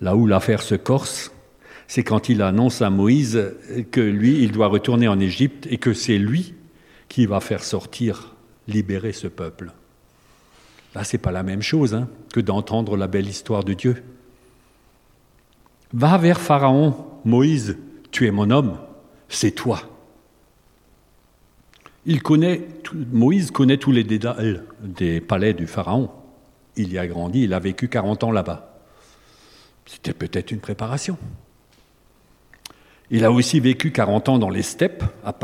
Là 0.00 0.16
où 0.16 0.26
l'affaire 0.26 0.62
se 0.62 0.74
corse, 0.74 1.30
c'est 1.86 2.04
quand 2.04 2.30
il 2.30 2.40
annonce 2.40 2.80
à 2.80 2.88
Moïse 2.88 3.52
que 3.90 4.00
lui, 4.00 4.42
il 4.42 4.52
doit 4.52 4.68
retourner 4.68 5.08
en 5.08 5.20
Égypte 5.20 5.66
et 5.68 5.76
que 5.76 5.92
c'est 5.92 6.16
lui 6.16 6.54
qui 7.10 7.26
va 7.26 7.40
faire 7.40 7.62
sortir, 7.62 8.34
libérer 8.66 9.12
ce 9.12 9.26
peuple. 9.26 9.72
Là, 10.94 11.04
c'est 11.04 11.18
pas 11.18 11.32
la 11.32 11.42
même 11.42 11.62
chose 11.62 11.94
hein, 11.94 12.08
que 12.32 12.40
d'entendre 12.40 12.96
la 12.96 13.08
belle 13.08 13.28
histoire 13.28 13.64
de 13.64 13.74
Dieu. 13.74 14.02
Va 15.92 16.16
vers 16.16 16.40
Pharaon, 16.40 16.94
Moïse, 17.24 17.76
tu 18.10 18.26
es 18.26 18.30
mon 18.30 18.50
homme, 18.50 18.78
c'est 19.28 19.50
toi. 19.50 19.82
Il 22.06 22.22
connaît, 22.22 22.66
Moïse 23.12 23.50
connaît 23.50 23.76
tous 23.76 23.92
les 23.92 24.02
détails 24.02 24.60
des 24.80 25.20
palais 25.20 25.54
du 25.54 25.66
Pharaon. 25.66 26.10
Il 26.76 26.92
y 26.92 26.98
a 26.98 27.06
grandi, 27.06 27.42
il 27.42 27.54
a 27.54 27.60
vécu 27.60 27.88
40 27.88 28.24
ans 28.24 28.32
là-bas. 28.32 28.74
C'était 29.86 30.14
peut-être 30.14 30.50
une 30.50 30.60
préparation. 30.60 31.18
Il 33.10 33.24
a 33.24 33.30
aussi 33.30 33.60
vécu 33.60 33.92
40 33.92 34.30
ans 34.30 34.38
dans 34.38 34.48
les 34.48 34.62
steppes 34.62 35.04
à, 35.24 35.34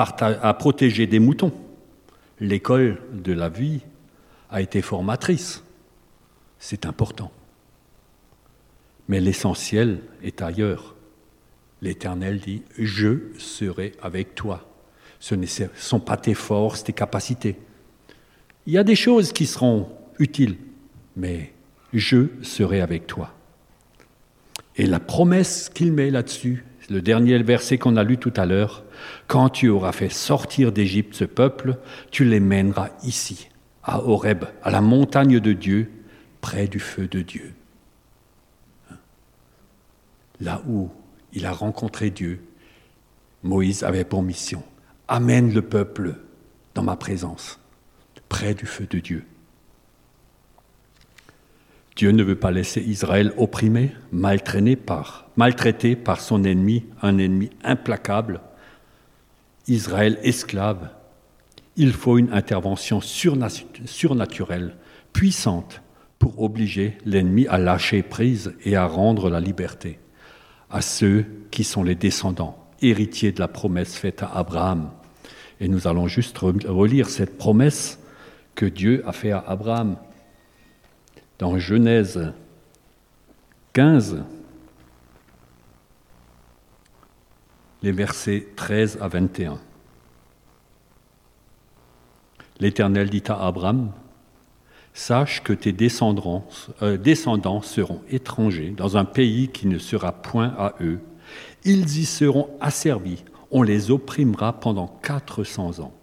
à 0.43 0.55
protéger 0.55 1.07
des 1.07 1.19
moutons. 1.19 1.53
L'école 2.41 2.99
de 3.13 3.33
la 3.33 3.51
vie 3.51 3.81
a 4.51 4.63
été 4.63 4.81
formatrice. 4.81 5.63
C'est 6.59 6.87
important. 6.87 7.31
Mais 9.09 9.21
l'essentiel 9.21 10.01
est 10.23 10.43
ailleurs. 10.43 10.95
L'Éternel 11.81 12.41
dit, 12.41 12.63
je 12.77 13.19
serai 13.39 13.93
avec 14.03 14.35
toi 14.35 14.69
ce 15.21 15.35
ne 15.35 15.47
sont 15.47 16.01
pas 16.01 16.17
tes 16.17 16.35
forces, 16.35 16.85
tes 16.85 16.93
capacités. 16.93 17.57
Il 18.67 18.73
y 18.73 18.79
a 18.79 18.85
des 18.85 18.95
choses 18.95 19.33
qui 19.33 19.47
seront 19.47 19.89
utiles, 20.19 20.57
mais 21.17 21.53
je 21.93 22.27
serai 22.43 22.81
avec 22.81 23.07
toi. 23.07 23.35
Et 24.77 24.87
la 24.87 25.01
promesse 25.01 25.71
qu'il 25.73 25.93
met 25.93 26.11
là-dessus, 26.11 26.65
le 26.89 27.03
dernier 27.03 27.43
verset 27.43 27.79
qu'on 27.79 27.97
a 27.97 28.05
lu 28.05 28.19
tout 28.19 28.33
à 28.37 28.47
l'heure, 28.47 28.85
quand 29.27 29.49
tu 29.49 29.69
auras 29.69 29.93
fait 29.93 30.09
sortir 30.09 30.73
d'Égypte 30.73 31.15
ce 31.15 31.25
peuple, 31.25 31.79
tu 32.11 32.25
les 32.25 32.41
mèneras 32.41 32.91
ici, 33.03 33.49
à 33.83 34.03
Horeb, 34.05 34.45
à 34.63 34.71
la 34.71 34.81
montagne 34.81 35.41
de 35.41 35.53
Dieu, 35.53 35.91
près 36.41 36.69
du 36.69 36.79
feu 36.79 37.09
de 37.09 37.23
Dieu. 37.23 37.55
Là 40.41 40.63
où 40.69 40.91
il 41.33 41.47
a 41.47 41.53
rencontré 41.53 42.11
Dieu, 42.11 42.43
Moïse 43.43 43.83
avait 43.83 44.05
pour 44.05 44.23
mission 44.23 44.63
amène 45.09 45.53
le 45.53 45.63
peuple 45.63 46.17
dans 46.75 46.83
ma 46.83 46.97
présence, 46.97 47.59
près 48.29 48.55
du 48.55 48.67
feu 48.67 48.87
de 48.89 48.99
Dieu. 48.99 49.25
Dieu 51.97 52.13
ne 52.13 52.23
veut 52.23 52.37
pas 52.37 52.53
laisser 52.53 52.81
Israël 52.81 53.33
opprimé, 53.39 53.93
maltraité 54.13 54.77
par, 54.77 55.29
maltraité 55.37 55.97
par 55.97 56.21
son 56.21 56.45
ennemi, 56.45 56.85
un 57.03 57.19
ennemi 57.19 57.51
implacable. 57.65 58.41
Israël 59.67 60.19
esclave. 60.23 60.91
Il 61.75 61.93
faut 61.93 62.19
une 62.19 62.33
intervention 62.33 63.01
surnaturelle, 63.01 64.77
puissante, 65.13 65.83
pour 66.19 66.41
obliger 66.43 66.99
l'ennemi 67.05 67.47
à 67.49 67.59
lâcher 67.59 68.03
prise 68.03 68.55
et 68.65 68.77
à 68.77 68.87
rendre 68.87 69.31
la 69.31 69.41
liberté 69.41 69.99
à 70.71 70.81
ceux 70.81 71.25
qui 71.51 71.65
sont 71.65 71.83
les 71.83 71.95
descendants, 71.95 72.59
héritiers 72.81 73.33
de 73.33 73.41
la 73.41 73.49
promesse 73.49 73.97
faite 73.97 74.23
à 74.23 74.31
Abraham, 74.35 74.91
et 75.61 75.69
nous 75.69 75.89
allons 75.89 76.07
juste 76.07 76.39
relire 76.39 77.09
cette 77.09 77.37
promesse 77.37 77.99
que 78.55 78.67
Dieu 78.67 79.03
a 79.07 79.13
faite 79.13 79.33
à 79.33 79.45
Abraham. 79.47 79.97
Dans 81.39 81.59
Genèse 81.59 82.33
15, 83.73 84.25
les 87.83 87.93
versets 87.93 88.49
13 88.57 88.99
à 89.01 89.09
21. 89.09 89.59
L'Éternel 92.61 93.09
dit 93.09 93.23
à 93.29 93.47
Abraham, 93.47 93.93
Sache 94.99 95.45
que 95.45 95.53
tes 95.53 95.73
descendants, 95.73 96.45
euh, 96.83 96.97
descendants 96.97 97.63
seront 97.63 98.03
étrangers 98.11 98.75
dans 98.77 98.97
un 98.97 99.05
pays 99.05 99.47
qui 99.49 99.69
ne 99.69 99.79
sera 99.79 100.11
point 100.11 100.53
à 100.59 100.75
eux. 100.81 100.99
Ils 101.65 101.99
y 101.99 102.05
seront 102.05 102.51
asservis 102.61 103.23
on 103.51 103.63
les 103.63 103.91
opprimera 103.91 104.59
pendant 104.59 104.89
400 105.03 105.81
ans. 105.81 105.95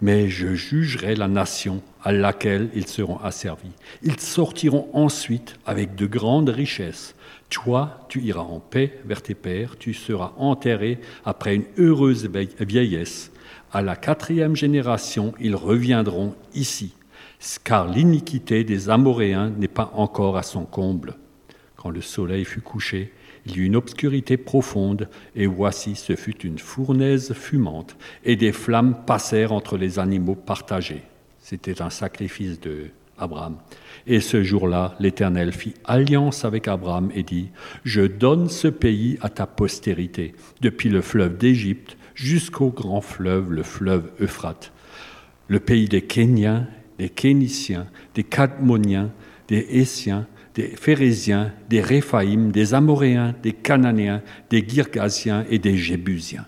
mais 0.00 0.28
je 0.28 0.54
jugerai 0.54 1.16
la 1.16 1.26
nation 1.26 1.82
à 2.04 2.12
laquelle 2.12 2.70
ils 2.72 2.86
seront 2.86 3.18
asservis. 3.18 3.72
Ils 4.04 4.20
sortiront 4.20 4.88
ensuite 4.92 5.56
avec 5.66 5.96
de 5.96 6.06
grandes 6.06 6.50
richesses. 6.50 7.16
Toi, 7.50 8.06
tu 8.08 8.22
iras 8.22 8.42
en 8.42 8.60
paix 8.60 9.00
vers 9.06 9.22
tes 9.22 9.34
pères, 9.34 9.76
tu 9.76 9.94
seras 9.94 10.34
enterré 10.36 11.00
après 11.24 11.56
une 11.56 11.64
heureuse 11.78 12.30
vieillesse. 12.60 13.32
À 13.72 13.82
la 13.82 13.96
quatrième 13.96 14.54
génération, 14.54 15.34
ils 15.40 15.56
reviendront 15.56 16.36
ici, 16.54 16.94
car 17.64 17.88
l'iniquité 17.88 18.64
des 18.64 18.90
Amoréens 18.90 19.50
n'est 19.50 19.68
pas 19.68 19.92
encore 19.94 20.36
à 20.36 20.42
son 20.42 20.64
comble. 20.64 21.14
Quand 21.76 21.90
le 21.90 22.00
soleil 22.00 22.44
fut 22.44 22.60
couché, 22.60 23.12
il 23.46 23.56
y 23.56 23.60
eut 23.60 23.66
une 23.66 23.76
obscurité 23.76 24.36
profonde, 24.36 25.08
et 25.36 25.46
voici 25.46 25.94
ce 25.94 26.16
fut 26.16 26.40
une 26.42 26.58
fournaise 26.58 27.32
fumante, 27.32 27.96
et 28.24 28.36
des 28.36 28.52
flammes 28.52 28.96
passèrent 29.06 29.52
entre 29.52 29.76
les 29.76 29.98
animaux 29.98 30.34
partagés. 30.34 31.02
C'était 31.40 31.80
un 31.80 31.90
sacrifice 31.90 32.60
de 32.60 32.90
Abraham. 33.18 33.56
Et 34.06 34.20
ce 34.20 34.42
jour-là, 34.42 34.94
l'Éternel 35.00 35.52
fit 35.52 35.74
alliance 35.84 36.44
avec 36.44 36.68
Abraham 36.68 37.10
et 37.14 37.22
dit, 37.22 37.48
Je 37.84 38.02
donne 38.02 38.48
ce 38.48 38.68
pays 38.68 39.18
à 39.20 39.28
ta 39.28 39.46
postérité, 39.46 40.34
depuis 40.60 40.88
le 40.88 41.00
fleuve 41.00 41.36
d'Égypte 41.36 41.96
jusqu'au 42.14 42.70
grand 42.70 43.00
fleuve, 43.00 43.52
le 43.52 43.62
fleuve 43.62 44.10
Euphrate, 44.20 44.72
le 45.48 45.60
pays 45.60 45.88
des 45.88 46.02
Kéniens, 46.02 46.66
des 46.98 47.08
Kéniciens, 47.08 47.86
des 48.14 48.24
Cadmoniens, 48.24 49.10
des 49.46 49.80
Essiens, 49.80 50.26
des 50.54 50.68
Phérésiens, 50.68 51.52
des 51.68 51.80
Réphaïm, 51.80 52.50
des 52.50 52.74
Amoréens, 52.74 53.34
des 53.42 53.52
Cananéens, 53.52 54.22
des 54.50 54.68
Girgasiens 54.68 55.46
et 55.48 55.58
des 55.58 55.76
Jébusiens. 55.76 56.46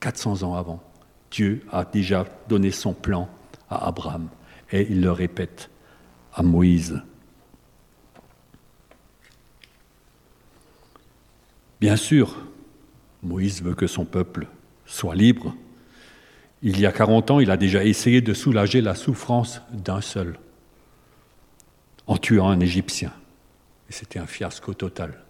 400 0.00 0.42
ans 0.42 0.54
avant, 0.54 0.82
Dieu 1.30 1.62
a 1.70 1.84
déjà 1.84 2.26
donné 2.48 2.70
son 2.70 2.92
plan 2.92 3.28
à 3.70 3.86
Abraham 3.86 4.28
et 4.72 4.86
il 4.90 5.00
le 5.00 5.12
répète 5.12 5.70
à 6.34 6.42
Moïse. 6.42 7.00
Bien 11.80 11.96
sûr, 11.96 12.36
Moïse 13.22 13.62
veut 13.62 13.74
que 13.74 13.86
son 13.86 14.04
peuple 14.04 14.46
soit 14.86 15.14
libre. 15.14 15.54
Il 16.66 16.80
y 16.80 16.86
a 16.86 16.90
40 16.90 17.30
ans, 17.30 17.38
il 17.38 17.52
a 17.52 17.56
déjà 17.56 17.84
essayé 17.84 18.20
de 18.20 18.34
soulager 18.34 18.80
la 18.80 18.96
souffrance 18.96 19.62
d'un 19.70 20.00
seul 20.00 20.36
en 22.08 22.16
tuant 22.16 22.48
un 22.48 22.58
Égyptien. 22.58 23.12
Et 23.88 23.92
c'était 23.92 24.18
un 24.18 24.26
fiasco 24.26 24.74
total. 24.74 25.22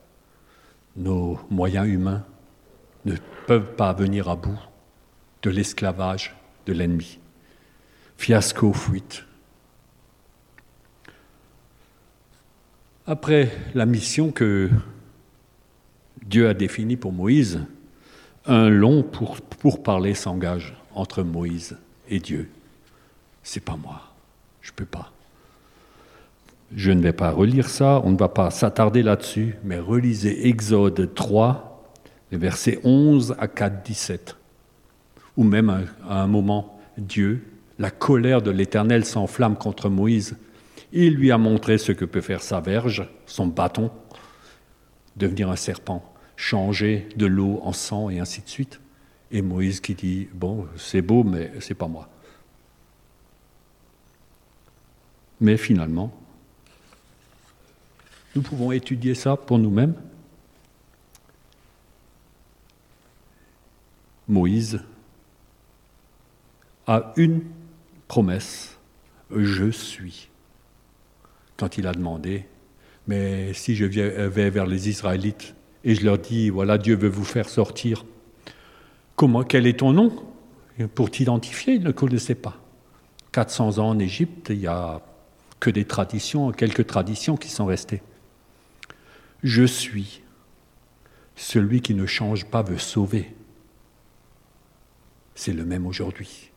Nos 0.97 1.38
moyens 1.50 1.88
humains 1.88 2.25
ne 3.05 3.16
peuvent 3.47 3.75
pas 3.76 3.93
venir 3.93 4.31
à 4.31 4.37
bout 4.37 4.59
de 5.43 5.50
l'esclavage 5.50 6.35
de 6.64 6.73
l'ennemi. 6.73 7.19
Fiasco, 8.16 8.73
fuite. 8.73 9.23
Après 13.07 13.52
la 13.75 13.85
mission 13.85 14.33
que 14.33 14.71
Dieu 16.25 16.49
a 16.49 16.55
définie 16.55 16.97
pour 16.97 17.12
Moïse, 17.12 17.61
un 18.47 18.71
long 18.71 19.02
pour, 19.02 19.43
pour 19.43 19.83
parler 19.83 20.14
s'engage 20.14 20.75
entre 20.97 21.23
Moïse 21.23 21.76
et 22.09 22.19
Dieu. 22.19 22.50
C'est 23.43 23.65
pas 23.65 23.76
moi, 23.76 24.03
je 24.61 24.73
peux 24.73 24.85
pas. 24.85 25.12
Je 26.75 26.91
ne 26.91 27.00
vais 27.00 27.12
pas 27.12 27.31
relire 27.31 27.69
ça, 27.69 28.00
on 28.05 28.11
ne 28.11 28.17
va 28.17 28.29
pas 28.29 28.50
s'attarder 28.50 29.03
là-dessus, 29.03 29.55
mais 29.62 29.79
relisez 29.79 30.49
Exode 30.49 31.15
3, 31.15 31.93
les 32.33 32.38
versets 32.38 32.81
11 32.83 33.37
à 33.38 33.47
4, 33.47 33.85
17. 33.85 34.37
Ou 35.37 35.45
même 35.45 35.87
à 36.09 36.23
un 36.23 36.26
moment, 36.26 36.81
Dieu, 36.99 37.45
la 37.79 37.91
colère 37.91 38.43
de 38.43 38.50
l'Éternel 38.50 39.05
s'enflamme 39.05 39.57
contre 39.57 39.88
Moïse. 39.88 40.37
Il 40.93 41.15
lui 41.15 41.31
a 41.31 41.38
montré 41.38 41.79
ce 41.79 41.93
que 41.93 42.05
peut 42.05 42.21
faire 42.21 42.43
sa 42.43 42.61
verge, 42.61 43.09
son 43.26 43.47
bâton, 43.47 43.91
devenir 45.17 45.50
un 45.50 45.57
serpent, 45.57 46.03
changer 46.37 47.09
de 47.17 47.26
l'eau 47.26 47.61
en 47.62 47.73
sang 47.73 48.11
et 48.11 48.18
ainsi 48.18 48.40
de 48.40 48.49
suite. 48.49 48.81
Et 49.31 49.43
Moïse 49.43 49.81
qui 49.81 49.95
dit, 49.95 50.29
bon, 50.33 50.69
c'est 50.77 51.03
beau, 51.03 51.25
mais 51.25 51.53
c'est 51.61 51.75
pas 51.75 51.89
moi. 51.89 52.09
Mais 55.41 55.57
finalement, 55.57 56.12
nous 58.35 58.43
pouvons 58.43 58.73
étudier 58.73 59.15
ça 59.15 59.37
pour 59.37 59.59
nous-mêmes. 59.59 59.95
Moïse 64.29 64.81
a 66.87 67.12
une 67.17 67.43
promesse, 68.09 68.79
je 69.35 69.71
suis. 69.71 70.29
Quand 71.57 71.79
il 71.79 71.87
a 71.87 71.93
demandé, 71.93 72.47
mais 73.07 73.53
si 73.55 73.75
je 73.75 73.85
vais 73.85 74.51
vers 74.51 74.67
les 74.67 74.89
Israélites 74.89 75.55
et 75.85 75.95
je 75.95 76.05
leur 76.05 76.19
dis, 76.19 76.51
voilà, 76.51 76.79
Dieu 76.79 76.97
veut 76.97 77.09
vous 77.09 77.25
faire 77.25 77.49
sortir, 77.49 78.05
comment, 79.16 79.42
quel 79.42 79.66
est 79.66 79.81
ton 79.81 79.92
nom? 79.92 80.12
Pour 80.94 81.11
t'identifier, 81.11 81.74
ils 81.74 81.83
ne 81.83 81.90
connaissaient 81.90 82.35
pas. 82.35 82.59
400 83.33 83.79
ans 83.79 83.88
en 83.88 83.98
Égypte, 83.98 84.48
il 84.50 84.59
n'y 84.59 84.66
a 84.66 85.02
que 85.59 85.70
des 85.70 85.85
traditions, 85.85 86.52
quelques 86.52 86.87
traditions 86.87 87.37
qui 87.37 87.48
sont 87.48 87.66
restées. 87.66 88.02
Je 89.42 89.64
suis. 89.64 90.22
Celui 91.35 91.81
qui 91.81 91.94
ne 91.94 92.07
change 92.07 92.46
pas 92.46 92.62
veut 92.62 92.79
sauver. 92.79 93.35
C'est 95.35 95.52
le 95.52 95.64
même 95.64 95.87
aujourd'hui. 95.87 96.50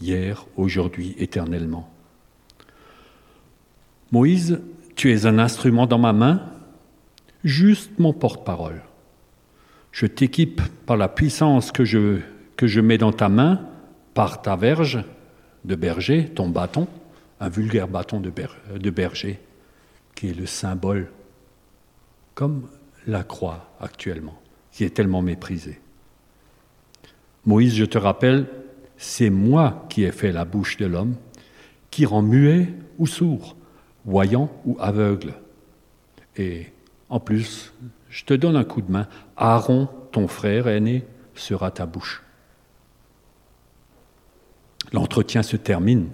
Hier, 0.00 0.46
aujourd'hui, 0.56 1.14
éternellement. 1.18 1.90
Moïse, 4.12 4.60
tu 4.94 5.12
es 5.12 5.26
un 5.26 5.38
instrument 5.38 5.86
dans 5.86 5.98
ma 5.98 6.12
main, 6.12 6.52
juste 7.42 7.98
mon 7.98 8.12
porte-parole. 8.12 8.82
Je 9.94 10.06
t'équipe 10.06 10.60
par 10.86 10.96
la 10.96 11.08
puissance 11.08 11.70
que 11.70 11.84
je, 11.84 12.80
mets 12.80 12.98
dans 12.98 13.12
ta 13.12 13.28
main, 13.28 13.64
par 14.12 14.42
ta 14.42 14.56
verge 14.56 15.04
de 15.64 15.76
berger, 15.76 16.30
ton 16.34 16.48
bâton, 16.48 16.88
un 17.38 17.48
vulgaire 17.48 17.86
bâton 17.86 18.18
de 18.18 18.90
berger, 18.90 19.38
qui 20.16 20.30
est 20.30 20.34
le 20.34 20.46
symbole 20.46 21.12
comme 22.34 22.68
la 23.06 23.22
croix 23.22 23.72
actuellement, 23.78 24.36
qui 24.72 24.82
est 24.82 24.90
tellement 24.90 25.22
méprisée. 25.22 25.78
Moïse, 27.46 27.76
je 27.76 27.84
te 27.84 27.96
rappelle, 27.96 28.48
c'est 28.96 29.30
moi 29.30 29.86
qui 29.88 30.02
ai 30.02 30.10
fait 30.10 30.32
la 30.32 30.44
bouche 30.44 30.76
de 30.76 30.86
l'homme, 30.86 31.14
qui 31.92 32.04
rend 32.04 32.22
muet 32.22 32.68
ou 32.98 33.06
sourd, 33.06 33.54
voyant 34.04 34.50
ou 34.64 34.76
aveugle. 34.80 35.34
Et 36.36 36.66
en 37.08 37.20
plus, 37.20 37.72
je 38.14 38.24
te 38.24 38.32
donne 38.32 38.54
un 38.54 38.62
coup 38.62 38.80
de 38.80 38.92
main, 38.92 39.08
Aaron, 39.36 39.88
ton 40.12 40.28
frère 40.28 40.68
aîné, 40.68 41.04
sera 41.34 41.72
ta 41.72 41.84
bouche. 41.84 42.22
L'entretien 44.92 45.42
se 45.42 45.56
termine. 45.56 46.10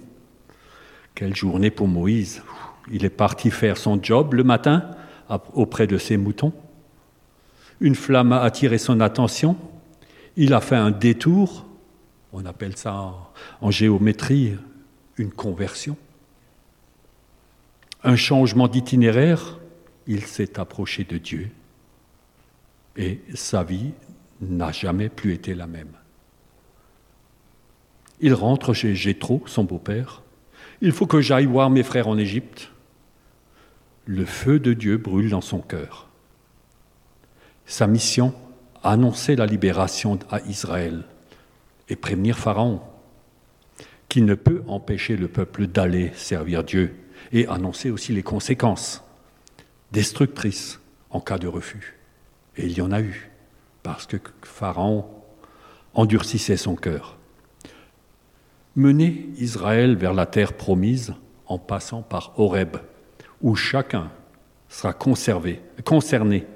Quelle 1.15 1.37
journée 1.37 1.71
pour 1.71 1.89
Moïse. 1.89 2.43
Il 2.91 3.05
est 3.05 3.11
parti 3.11 3.51
faire 3.51 3.77
son 3.77 4.03
job 4.03 4.33
le 4.33 4.45
matin, 4.45 4.93
auprès 5.53 5.87
de 5.87 5.99
ses 5.99 6.17
moutons. 6.17 6.55
Une 7.81 7.95
flamme 7.95 8.33
a 8.33 8.41
attiré 8.41 8.79
son 8.79 9.01
attention. 9.01 9.59
Il 10.37 10.55
a 10.55 10.63
fait 10.63 10.77
un 10.77 10.91
détour. 10.91 11.67
On 12.33 12.47
appelle 12.47 12.79
ça 12.79 13.13
en 13.61 13.71
géométrie 13.71 14.55
une 15.19 15.33
conversion. 15.33 15.99
Un 18.03 18.17
changement 18.17 18.69
d'itinéraire. 18.69 19.59
Il 20.07 20.23
s'est 20.23 20.59
approché 20.59 21.05
de 21.05 21.19
Dieu. 21.19 21.51
Et 22.97 23.21
sa 23.35 23.63
vie 23.63 23.93
n'a 24.41 24.73
jamais 24.73 25.09
plus 25.09 25.33
été 25.33 25.55
la 25.55 25.67
même. 25.67 25.93
Il 28.21 28.35
rentre 28.35 28.75
chez 28.75 28.95
Jétro, 28.95 29.43
son 29.47 29.65
beau-père. 29.65 30.23
Il 30.83 30.93
faut 30.93 31.07
que 31.07 31.21
j'aille 31.21 31.47
voir 31.47 31.71
mes 31.71 31.83
frères 31.83 32.09
en 32.09 32.19
Égypte 32.19 32.71
le 34.07 34.25
feu 34.25 34.59
de 34.59 34.73
Dieu 34.73 34.97
brûle 34.97 35.31
dans 35.31 35.41
son 35.41 35.61
cœur. 35.61 36.09
Sa 37.65 37.87
mission, 37.87 38.35
annoncer 38.83 39.37
la 39.37 39.47
libération 39.47 40.19
à 40.31 40.41
Israël 40.41 41.05
et 41.89 41.95
prévenir 41.95 42.37
Pharaon, 42.37 42.81
qui 44.09 44.23
ne 44.23 44.35
peut 44.35 44.65
empêcher 44.67 45.17
le 45.17 45.29
peuple 45.29 45.69
d'aller 45.69 46.11
servir 46.17 46.65
Dieu, 46.65 46.97
et 47.33 47.47
annoncer 47.47 47.91
aussi 47.91 48.13
les 48.13 48.25
conséquences 48.25 49.05
destructrices 49.93 50.81
en 51.11 51.21
cas 51.21 51.39
de 51.39 51.47
refus. 51.47 52.00
Et 52.61 52.67
il 52.67 52.77
y 52.77 52.83
en 52.83 52.93
a 52.93 53.01
eu, 53.01 53.31
parce 53.83 54.05
que 54.05 54.19
Pharaon 54.43 55.07
endurcissait 55.95 56.59
son 56.59 56.77
cœur. 56.77 57.17
Mener 58.77 59.31
Israël 59.39 59.97
vers 59.97 60.13
la 60.13 60.27
terre 60.27 60.53
promise 60.53 61.15
en 61.47 61.59
passant 61.59 62.03
par 62.03 62.39
Horeb, 62.39 62.77
où 63.41 63.57
chacun 63.57 64.11
sera 64.69 64.93
conservé, 64.93 65.63
concerné 65.87 66.47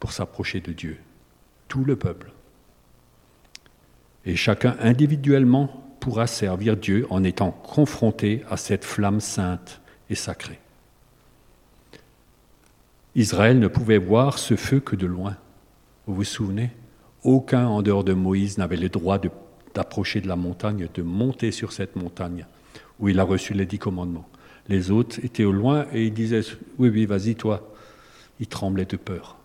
pour 0.00 0.12
s'approcher 0.12 0.60
de 0.60 0.72
Dieu, 0.72 0.96
tout 1.68 1.84
le 1.84 1.96
peuple. 1.96 2.32
Et 4.24 4.36
chacun 4.36 4.76
individuellement 4.80 5.84
pourra 6.00 6.26
servir 6.26 6.78
Dieu 6.78 7.06
en 7.10 7.24
étant 7.24 7.50
confronté 7.50 8.42
à 8.48 8.56
cette 8.56 8.86
flamme 8.86 9.20
sainte 9.20 9.82
et 10.08 10.14
sacrée. 10.14 10.60
Israël 13.16 13.58
ne 13.58 13.66
pouvait 13.66 13.96
voir 13.96 14.38
ce 14.38 14.56
feu 14.56 14.78
que 14.78 14.94
de 14.94 15.06
loin. 15.06 15.38
Vous 16.06 16.14
vous 16.14 16.24
souvenez? 16.24 16.70
Aucun 17.24 17.66
en 17.66 17.80
dehors 17.80 18.04
de 18.04 18.12
Moïse 18.12 18.58
n'avait 18.58 18.76
le 18.76 18.90
droit 18.90 19.18
d'approcher 19.74 20.20
de, 20.20 20.28
la 20.28 20.36
montagne, 20.36 20.86
de 20.92 21.02
monter 21.02 21.50
sur 21.50 21.72
cette 21.72 21.96
montagne 21.96 22.46
où 23.00 23.08
il 23.08 23.18
a 23.18 23.24
reçu 23.24 23.54
les 23.54 23.64
dix 23.64 23.78
commandements. 23.78 24.28
Les 24.68 24.90
autres 24.90 25.18
étaient 25.24 25.44
au 25.44 25.52
loin 25.52 25.86
et 25.92 26.04
ils 26.04 26.12
disaient 26.12 26.42
Oui, 26.78 26.90
oui, 26.90 27.06
vas-y, 27.06 27.36
toi. 27.36 27.74
Ils 28.38 28.48
tremblaient 28.48 28.84
de 28.84 28.98
peur. 28.98 29.38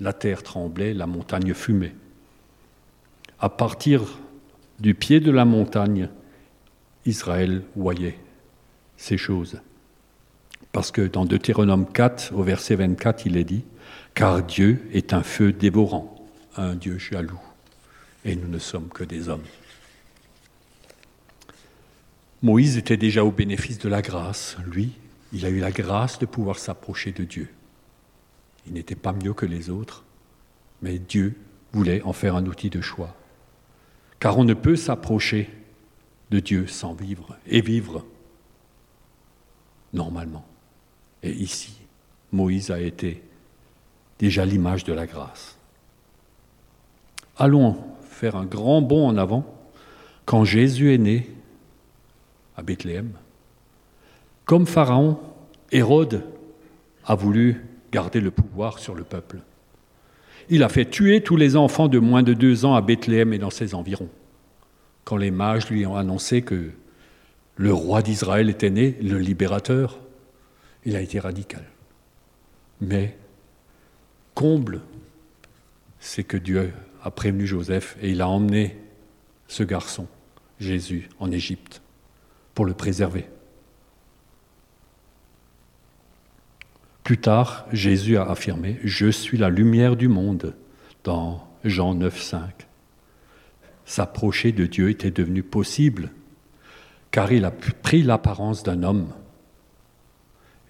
La 0.00 0.12
terre 0.12 0.42
tremblait, 0.42 0.92
la 0.92 1.06
montagne 1.06 1.54
fumait. 1.54 1.94
À 3.40 3.48
partir 3.48 4.02
du 4.80 4.94
pied 4.94 5.20
de 5.20 5.30
la 5.30 5.46
montagne, 5.46 6.10
Israël 7.06 7.62
voyait 7.74 8.18
ces 8.98 9.16
choses. 9.16 9.60
Parce 10.74 10.90
que 10.90 11.02
dans 11.02 11.24
Deutéronome 11.24 11.86
4, 11.86 12.32
au 12.34 12.42
verset 12.42 12.74
24, 12.74 13.26
il 13.26 13.36
est 13.36 13.44
dit 13.44 13.62
Car 14.12 14.42
Dieu 14.42 14.82
est 14.92 15.12
un 15.12 15.22
feu 15.22 15.52
dévorant, 15.52 16.26
un 16.56 16.74
Dieu 16.74 16.98
jaloux, 16.98 17.40
et 18.24 18.34
nous 18.34 18.48
ne 18.48 18.58
sommes 18.58 18.88
que 18.88 19.04
des 19.04 19.28
hommes. 19.28 19.44
Moïse 22.42 22.76
était 22.76 22.96
déjà 22.96 23.24
au 23.24 23.30
bénéfice 23.30 23.78
de 23.78 23.88
la 23.88 24.02
grâce. 24.02 24.56
Lui, 24.66 24.90
il 25.32 25.46
a 25.46 25.48
eu 25.48 25.60
la 25.60 25.70
grâce 25.70 26.18
de 26.18 26.26
pouvoir 26.26 26.58
s'approcher 26.58 27.12
de 27.12 27.22
Dieu. 27.22 27.48
Il 28.66 28.72
n'était 28.72 28.96
pas 28.96 29.12
mieux 29.12 29.32
que 29.32 29.46
les 29.46 29.70
autres, 29.70 30.02
mais 30.82 30.98
Dieu 30.98 31.36
voulait 31.72 32.02
en 32.02 32.12
faire 32.12 32.34
un 32.34 32.46
outil 32.46 32.68
de 32.68 32.80
choix. 32.80 33.14
Car 34.18 34.38
on 34.38 34.44
ne 34.44 34.54
peut 34.54 34.74
s'approcher 34.74 35.50
de 36.32 36.40
Dieu 36.40 36.66
sans 36.66 36.94
vivre 36.94 37.36
et 37.46 37.60
vivre 37.60 38.04
normalement. 39.92 40.44
Et 41.24 41.32
ici, 41.32 41.72
Moïse 42.32 42.70
a 42.70 42.78
été 42.78 43.22
déjà 44.18 44.44
l'image 44.44 44.84
de 44.84 44.92
la 44.92 45.06
grâce. 45.06 45.56
Allons 47.36 47.78
faire 48.02 48.36
un 48.36 48.44
grand 48.44 48.82
bond 48.82 49.08
en 49.08 49.16
avant. 49.16 49.44
Quand 50.26 50.44
Jésus 50.44 50.92
est 50.92 50.98
né, 50.98 51.30
à 52.56 52.62
Bethléem. 52.62 53.10
Comme 54.44 54.66
Pharaon, 54.66 55.18
Hérode 55.72 56.24
a 57.06 57.14
voulu 57.14 57.64
garder 57.90 58.20
le 58.20 58.30
pouvoir 58.30 58.78
sur 58.78 58.94
le 58.94 59.02
peuple. 59.02 59.38
Il 60.50 60.62
a 60.62 60.68
fait 60.68 60.84
tuer 60.84 61.22
tous 61.22 61.36
les 61.36 61.56
enfants 61.56 61.88
de 61.88 61.98
moins 61.98 62.22
de 62.22 62.34
deux 62.34 62.66
ans 62.66 62.74
à 62.74 62.82
Bethléem 62.82 63.32
et 63.32 63.38
dans 63.38 63.50
ses 63.50 63.74
environs. 63.74 64.10
Quand 65.04 65.16
les 65.16 65.30
mages 65.30 65.70
lui 65.70 65.86
ont 65.86 65.96
annoncé 65.96 66.42
que 66.42 66.70
le 67.56 67.72
roi 67.72 68.02
d'Israël 68.02 68.50
était 68.50 68.70
né, 68.70 68.96
le 69.02 69.18
libérateur, 69.18 69.98
il 70.84 70.96
a 70.96 71.00
été 71.00 71.18
radical. 71.18 71.64
Mais 72.80 73.16
comble, 74.34 74.82
c'est 75.98 76.24
que 76.24 76.36
Dieu 76.36 76.72
a 77.02 77.10
prévenu 77.10 77.46
Joseph 77.46 77.96
et 78.02 78.10
il 78.10 78.20
a 78.20 78.28
emmené 78.28 78.76
ce 79.48 79.62
garçon, 79.62 80.06
Jésus, 80.58 81.08
en 81.18 81.30
Égypte 81.30 81.82
pour 82.54 82.64
le 82.64 82.74
préserver. 82.74 83.26
Plus 87.02 87.18
tard, 87.18 87.66
Jésus 87.70 88.16
a 88.16 88.24
affirmé, 88.24 88.78
Je 88.82 89.10
suis 89.10 89.36
la 89.36 89.50
lumière 89.50 89.96
du 89.96 90.08
monde, 90.08 90.54
dans 91.04 91.46
Jean 91.62 91.94
9, 91.94 92.18
5. 92.18 92.66
S'approcher 93.84 94.52
de 94.52 94.64
Dieu 94.64 94.88
était 94.88 95.10
devenu 95.10 95.42
possible, 95.42 96.10
car 97.10 97.30
il 97.30 97.44
a 97.44 97.50
pris 97.50 98.02
l'apparence 98.02 98.62
d'un 98.62 98.82
homme. 98.82 99.12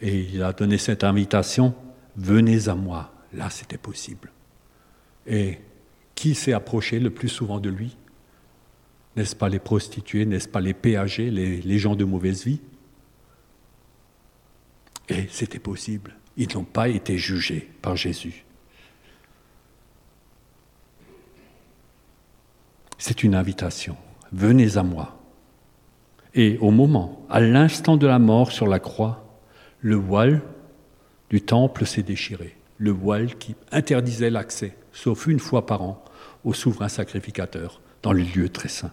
Et 0.04 0.28
il 0.34 0.42
a 0.42 0.52
donné 0.52 0.76
cette 0.76 1.02
invitation, 1.02 1.74
Venez 2.16 2.68
à 2.68 2.74
moi. 2.74 3.10
Là, 3.32 3.50
c'était 3.50 3.78
possible. 3.78 4.30
Et 5.26 5.58
qui 6.14 6.34
s'est 6.34 6.52
approché 6.52 7.00
le 7.00 7.10
plus 7.10 7.28
souvent 7.28 7.58
de 7.58 7.70
lui? 7.70 7.96
N'est-ce 9.16 9.34
pas 9.34 9.48
les 9.48 9.58
prostituées, 9.58 10.26
n'est-ce 10.26 10.46
pas 10.46 10.60
les 10.60 10.74
péagés, 10.74 11.30
les, 11.30 11.78
gens 11.78 11.96
de 11.96 12.04
mauvaise 12.04 12.44
vie? 12.44 12.60
Et 15.08 15.26
c'était 15.30 15.58
possible. 15.58 16.14
Ils 16.36 16.54
n'ont 16.54 16.64
pas 16.64 16.88
été 16.88 17.16
jugés 17.16 17.70
par 17.80 17.96
Jésus. 17.96 18.44
C'est 22.98 23.22
une 23.22 23.34
invitation. 23.34 23.96
Venez 24.32 24.76
à 24.76 24.82
moi. 24.82 25.18
Et 26.34 26.58
au 26.58 26.70
moment, 26.70 27.24
à 27.30 27.40
l'instant 27.40 27.96
de 27.96 28.06
la 28.06 28.18
mort 28.18 28.52
sur 28.52 28.66
la 28.66 28.78
croix, 28.78 29.23
le 29.84 29.94
voile 29.94 30.42
du 31.30 31.40
temple 31.40 31.86
s'est 31.86 32.02
déchiré. 32.02 32.56
Le 32.78 32.90
voile 32.90 33.36
qui 33.36 33.54
interdisait 33.70 34.30
l'accès, 34.30 34.76
sauf 34.92 35.28
une 35.28 35.38
fois 35.38 35.64
par 35.64 35.82
an, 35.82 36.04
au 36.42 36.52
souverain 36.52 36.88
sacrificateur 36.88 37.80
dans 38.02 38.12
le 38.12 38.22
lieu 38.22 38.48
très 38.48 38.68
saint 38.68 38.90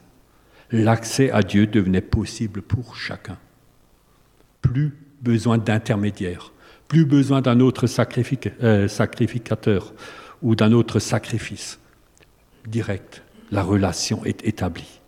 l'accès 0.71 1.31
à 1.31 1.41
Dieu 1.41 1.67
devenait 1.67 2.01
possible 2.01 2.61
pour 2.61 2.95
chacun. 2.95 3.37
Plus 4.61 4.93
besoin 5.21 5.57
d'intermédiaire, 5.57 6.53
plus 6.87 7.05
besoin 7.05 7.41
d'un 7.41 7.59
autre 7.59 7.85
euh, 8.63 8.87
sacrificateur 8.87 9.93
ou 10.41 10.55
d'un 10.55 10.71
autre 10.71 10.99
sacrifice. 10.99 11.79
Direct, 12.67 13.23
la 13.51 13.63
relation 13.63 14.23
est 14.25 14.45
établie. 14.45 14.99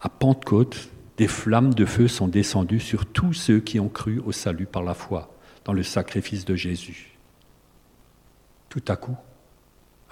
À 0.00 0.08
Pentecôte, 0.08 0.90
des 1.16 1.28
flammes 1.28 1.74
de 1.74 1.84
feu 1.84 2.08
sont 2.08 2.28
descendues 2.28 2.80
sur 2.80 3.06
tous 3.06 3.32
ceux 3.32 3.60
qui 3.60 3.78
ont 3.78 3.88
cru 3.88 4.20
au 4.20 4.32
salut 4.32 4.66
par 4.66 4.82
la 4.82 4.94
foi 4.94 5.34
dans 5.64 5.72
le 5.72 5.82
sacrifice 5.82 6.44
de 6.44 6.56
Jésus. 6.56 7.12
Tout 8.68 8.82
à 8.88 8.96
coup, 8.96 9.16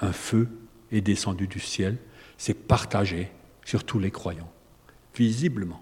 un 0.00 0.12
feu 0.12 0.48
est 0.92 1.00
descendu 1.00 1.46
du 1.46 1.58
ciel, 1.58 1.98
s'est 2.38 2.54
partagé 2.54 3.30
sur 3.64 3.84
tous 3.84 3.98
les 3.98 4.10
croyants, 4.10 4.50
visiblement. 5.14 5.80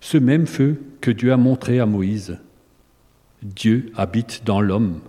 Ce 0.00 0.16
même 0.16 0.46
feu 0.46 0.80
que 1.00 1.10
Dieu 1.10 1.32
a 1.32 1.36
montré 1.36 1.80
à 1.80 1.86
Moïse, 1.86 2.38
Dieu 3.42 3.92
habite 3.94 4.44
dans 4.44 4.60
l'homme, 4.60 5.00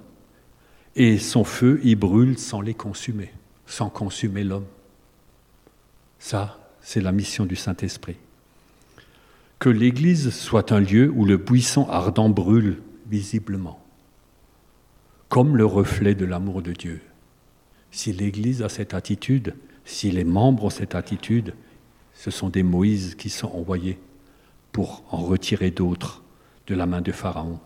et 0.96 1.18
son 1.18 1.44
feu 1.44 1.80
y 1.84 1.96
brûle 1.96 2.38
sans 2.38 2.60
les 2.60 2.74
consumer, 2.74 3.32
sans 3.66 3.90
consumer 3.90 4.44
l'homme. 4.44 4.66
Ça, 6.20 6.60
c'est 6.82 7.02
la 7.02 7.12
mission 7.12 7.46
du 7.46 7.56
Saint-Esprit. 7.56 8.18
Que 9.58 9.70
l'Église 9.70 10.30
soit 10.32 10.72
un 10.72 10.80
lieu 10.80 11.12
où 11.14 11.26
le 11.26 11.38
buisson 11.38 11.88
ardent 11.90 12.30
brûle 12.30 12.82
visiblement, 13.10 13.84
comme 15.30 15.58
le 15.58 15.66
reflet 15.66 16.16
de 16.16 16.26
l'amour 16.26 16.62
de 16.62 16.74
Dieu. 16.74 17.02
Si 17.92 18.14
l'Église 18.14 18.62
a 18.62 18.70
cette 18.70 18.94
attitude, 18.94 19.56
si 19.86 20.12
les 20.12 20.24
membres 20.24 20.66
ont 20.66 20.70
cette 20.70 20.96
attitude, 20.96 21.54
ce 22.14 22.32
sont 22.32 22.50
des 22.50 22.64
Moïse 22.64 23.16
qui 23.16 23.30
sont 23.30 23.52
envoyés 23.54 23.98
pour 24.72 25.04
en 25.12 25.18
retirer 25.18 25.72
d'autres 25.72 26.22
de 26.68 26.76
la 26.76 26.86
main 26.86 27.02
de 27.02 27.12
Pharaon. 27.12 27.60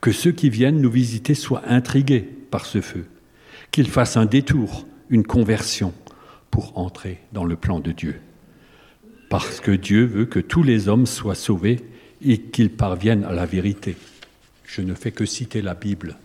Que 0.00 0.12
ceux 0.12 0.32
qui 0.32 0.50
viennent 0.50 0.80
nous 0.80 0.90
visiter 0.90 1.34
soient 1.34 1.66
intrigués 1.66 2.28
par 2.50 2.66
ce 2.66 2.80
feu, 2.80 3.06
qu'ils 3.70 3.88
fassent 3.88 4.16
un 4.16 4.26
détour, 4.26 4.86
une 5.08 5.24
conversion 5.24 5.94
pour 6.54 6.78
entrer 6.78 7.18
dans 7.32 7.44
le 7.44 7.56
plan 7.56 7.80
de 7.80 7.90
Dieu. 7.90 8.20
Parce 9.28 9.58
que 9.58 9.72
Dieu 9.72 10.04
veut 10.04 10.26
que 10.26 10.38
tous 10.38 10.62
les 10.62 10.86
hommes 10.86 11.06
soient 11.06 11.34
sauvés 11.34 11.80
et 12.22 12.38
qu'ils 12.38 12.70
parviennent 12.70 13.24
à 13.24 13.32
la 13.32 13.44
vérité. 13.44 13.96
Je 14.64 14.80
ne 14.80 14.94
fais 14.94 15.10
que 15.10 15.26
citer 15.26 15.62
la 15.62 15.74
Bible 15.74 16.16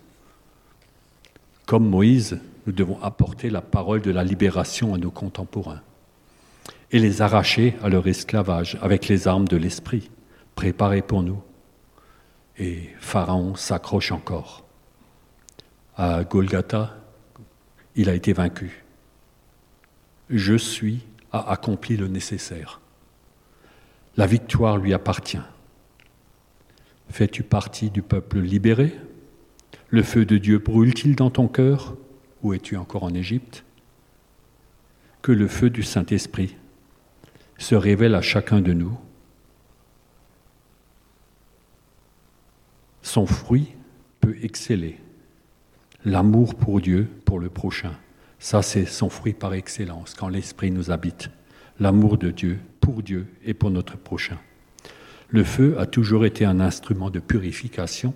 comme 1.66 1.88
Moïse, 1.88 2.40
nous 2.66 2.74
devons 2.74 3.00
apporter 3.04 3.52
la 3.52 3.62
parole 3.62 4.02
de 4.02 4.10
la 4.10 4.24
libération 4.24 4.96
à 4.96 4.98
nos 4.98 5.12
contemporains 5.12 5.82
et 6.92 6.98
les 6.98 7.22
arracher 7.22 7.76
à 7.84 7.90
leur 7.90 8.08
esclavage 8.08 8.76
avec 8.82 9.08
les 9.08 9.28
armes 9.28 9.48
de 9.48 9.56
l'esprit 9.56 10.10
préparées 10.56 11.04
pour 11.04 11.22
nous. 11.22 11.40
Et 12.58 12.90
Pharaon 13.00 13.54
s'accroche 13.54 14.12
encore. 14.12 14.66
À 15.96 16.24
Golgotha, 16.24 16.98
il 17.96 18.10
a 18.10 18.16
été 18.16 18.34
vaincu. 18.34 18.84
Je 20.30 20.56
suis 20.56 21.00
a 21.32 21.52
accompli 21.52 21.98
le 21.98 22.08
nécessaire. 22.08 22.82
La 24.16 24.28
victoire 24.28 24.78
lui 24.78 24.94
appartient. 24.94 25.42
Fais-tu 27.10 27.44
partie 27.44 27.90
du 27.90 28.02
peuple 28.02 28.40
libéré? 28.40 28.96
Le 29.90 30.04
feu 30.04 30.26
de 30.26 30.38
Dieu 30.38 30.60
brûle-t-il 30.60 31.16
dans 31.16 31.32
ton 31.32 31.48
cœur? 31.48 31.96
Ou 32.44 32.54
es-tu 32.54 32.78
encore 32.78 33.04
en 33.04 33.14
Égypte? 33.14 33.64
Que 35.22 35.32
le 35.32 35.48
feu 35.48 35.70
du 35.70 35.84
Saint-Esprit 35.84 36.56
se 37.58 37.76
révèle 37.76 38.16
à 38.16 38.22
chacun 38.22 38.62
de 38.62 38.74
nous. 38.74 38.98
Son 43.02 43.26
fruit 43.26 43.70
peut 44.22 44.38
exceller. 44.42 45.00
L'amour 46.06 46.56
pour 46.56 46.80
Dieu, 46.80 47.10
pour 47.26 47.40
le 47.40 47.50
prochain. 47.50 47.94
Ça, 48.40 48.62
c'est 48.62 48.86
son 48.86 49.10
fruit 49.10 49.34
par 49.34 49.54
excellence, 49.54 50.14
quand 50.14 50.30
l'Esprit 50.30 50.72
nous 50.72 50.92
habite. 50.92 51.30
L'amour 51.80 52.18
de 52.18 52.32
Dieu, 52.32 52.60
pour 52.80 53.04
Dieu 53.04 53.28
et 53.46 53.54
pour 53.54 53.70
notre 53.70 53.98
prochain. 53.98 54.38
Le 55.28 55.44
feu 55.44 55.76
a 55.78 55.86
toujours 55.86 56.26
été 56.26 56.46
un 56.46 56.60
instrument 56.60 57.10
de 57.10 57.20
purification. 57.20 58.14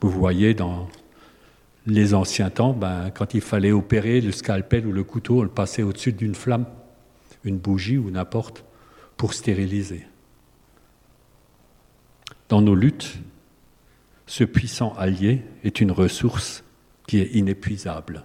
Vous 0.00 0.10
voyez, 0.10 0.54
dans 0.54 0.88
les 1.86 2.14
anciens 2.14 2.50
temps, 2.50 2.74
ben, 2.74 3.10
quand 3.10 3.34
il 3.34 3.40
fallait 3.40 3.72
opérer 3.72 4.20
le 4.20 4.32
scalpel 4.32 4.86
ou 4.86 4.92
le 4.92 5.02
couteau, 5.02 5.40
on 5.40 5.42
le 5.42 5.48
passait 5.48 5.82
au-dessus 5.82 6.12
d'une 6.12 6.34
flamme, 6.34 6.66
une 7.42 7.58
bougie 7.58 7.98
ou 7.98 8.10
n'importe, 8.10 8.64
pour 9.16 9.32
stériliser. 9.32 10.06
Dans 12.48 12.60
nos 12.60 12.74
luttes, 12.74 13.18
ce 14.26 14.44
puissant 14.44 14.94
allié 14.96 15.42
est 15.64 15.80
une 15.80 15.90
ressource 15.90 16.62
qui 17.06 17.18
est 17.18 17.34
inépuisable. 17.34 18.24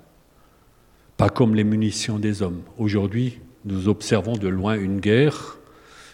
Pas 1.22 1.30
comme 1.30 1.54
les 1.54 1.64
munitions 1.64 2.18
des 2.18 2.42
hommes. 2.42 2.64
Aujourd'hui, 2.80 3.38
nous 3.66 3.88
observons 3.90 4.38
de 4.38 4.48
loin 4.48 4.74
une 4.74 5.00
guerre. 5.00 5.60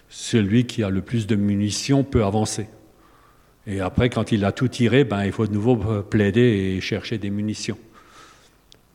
Celui 0.09 0.65
qui 0.67 0.83
a 0.83 0.89
le 0.89 1.01
plus 1.01 1.27
de 1.27 1.37
munitions 1.37 2.03
peut 2.03 2.25
avancer. 2.25 2.67
Et 3.67 3.79
après, 3.79 4.09
quand 4.09 4.33
il 4.33 4.43
a 4.43 4.51
tout 4.51 4.67
tiré, 4.67 5.05
ben, 5.05 5.23
il 5.23 5.31
faut 5.31 5.47
de 5.47 5.53
nouveau 5.53 5.77
plaider 6.03 6.41
et 6.41 6.81
chercher 6.81 7.17
des 7.19 7.29
munitions. 7.29 7.77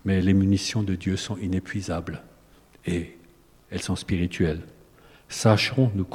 Mais 0.05 0.21
les 0.21 0.35
munitions 0.35 0.83
de 0.83 0.97
Dieu 0.97 1.17
sont 1.17 1.39
inépuisables 1.39 2.23
et 2.85 3.17
elles 3.71 3.81
sont 3.81 3.97
spirituelles. 3.97 4.61
Sachons 5.31 5.91
nous, 5.95 6.07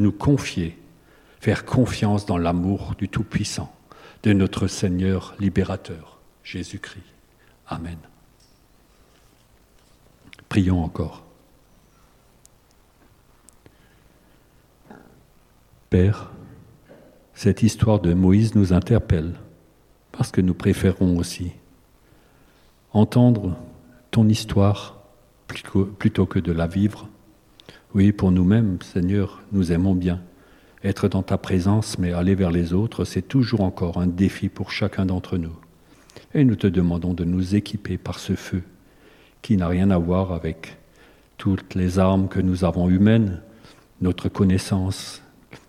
nous 0.00 0.12
confier, 0.12 0.76
faire 1.38 1.64
confiance 1.64 2.26
dans 2.26 2.38
l'amour 2.38 2.96
du 2.98 3.08
Tout-Puissant, 3.08 3.72
de 4.24 4.32
notre 4.32 4.66
Seigneur 4.66 5.36
libérateur, 5.38 6.18
Jésus-Christ. 6.42 7.04
Amen. 7.68 7.98
Prions 10.56 10.82
encore. 10.82 11.22
Père, 15.90 16.32
cette 17.34 17.62
histoire 17.62 18.00
de 18.00 18.14
Moïse 18.14 18.54
nous 18.54 18.72
interpelle 18.72 19.34
parce 20.12 20.30
que 20.30 20.40
nous 20.40 20.54
préférons 20.54 21.18
aussi 21.18 21.52
entendre 22.94 23.54
ton 24.10 24.30
histoire 24.30 25.02
plutôt 25.46 26.24
que 26.24 26.38
de 26.38 26.52
la 26.52 26.66
vivre. 26.66 27.06
Oui, 27.94 28.12
pour 28.12 28.30
nous-mêmes, 28.30 28.78
Seigneur, 28.80 29.42
nous 29.52 29.72
aimons 29.72 29.94
bien 29.94 30.22
être 30.82 31.06
dans 31.06 31.22
ta 31.22 31.36
présence, 31.36 31.98
mais 31.98 32.14
aller 32.14 32.34
vers 32.34 32.50
les 32.50 32.72
autres, 32.72 33.04
c'est 33.04 33.28
toujours 33.28 33.60
encore 33.60 33.98
un 33.98 34.06
défi 34.06 34.48
pour 34.48 34.70
chacun 34.70 35.04
d'entre 35.04 35.36
nous. 35.36 35.58
Et 36.32 36.44
nous 36.44 36.56
te 36.56 36.66
demandons 36.66 37.12
de 37.12 37.24
nous 37.24 37.56
équiper 37.56 37.98
par 37.98 38.18
ce 38.18 38.36
feu 38.36 38.62
qui 39.46 39.56
n'a 39.56 39.68
rien 39.68 39.92
à 39.92 39.98
voir 39.98 40.32
avec 40.32 40.76
toutes 41.36 41.76
les 41.76 42.00
armes 42.00 42.26
que 42.26 42.40
nous 42.40 42.64
avons 42.64 42.88
humaines, 42.88 43.42
notre 44.00 44.28
connaissance, 44.28 45.22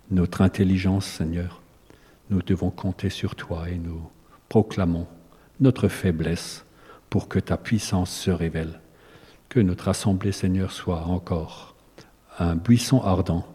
notre 0.10 0.42
intelligence, 0.42 1.06
Seigneur. 1.06 1.62
Nous 2.32 2.42
devons 2.42 2.72
compter 2.72 3.12
sur 3.12 3.36
toi 3.36 3.70
et 3.70 3.78
nous 3.78 4.02
proclamons 4.50 5.06
notre 5.60 5.90
faiblesse 5.90 6.66
pour 7.12 7.28
que 7.28 7.38
ta 7.38 7.56
puissance 7.56 8.10
se 8.10 8.32
révèle. 8.32 8.80
Que 9.48 9.60
notre 9.60 9.90
assemblée, 9.90 10.32
Seigneur, 10.32 10.72
soit 10.72 11.04
encore 11.04 11.76
un 12.40 12.56
buisson 12.56 13.04
ardent 13.04 13.46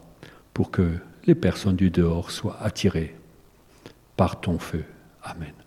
pour 0.53 0.71
que 0.71 0.99
les 1.25 1.35
personnes 1.35 1.75
du 1.75 1.89
dehors 1.89 2.31
soient 2.31 2.61
attirées 2.61 3.13
par 4.15 4.39
ton 4.39 4.57
feu. 4.57 4.85
Amen. 5.21 5.62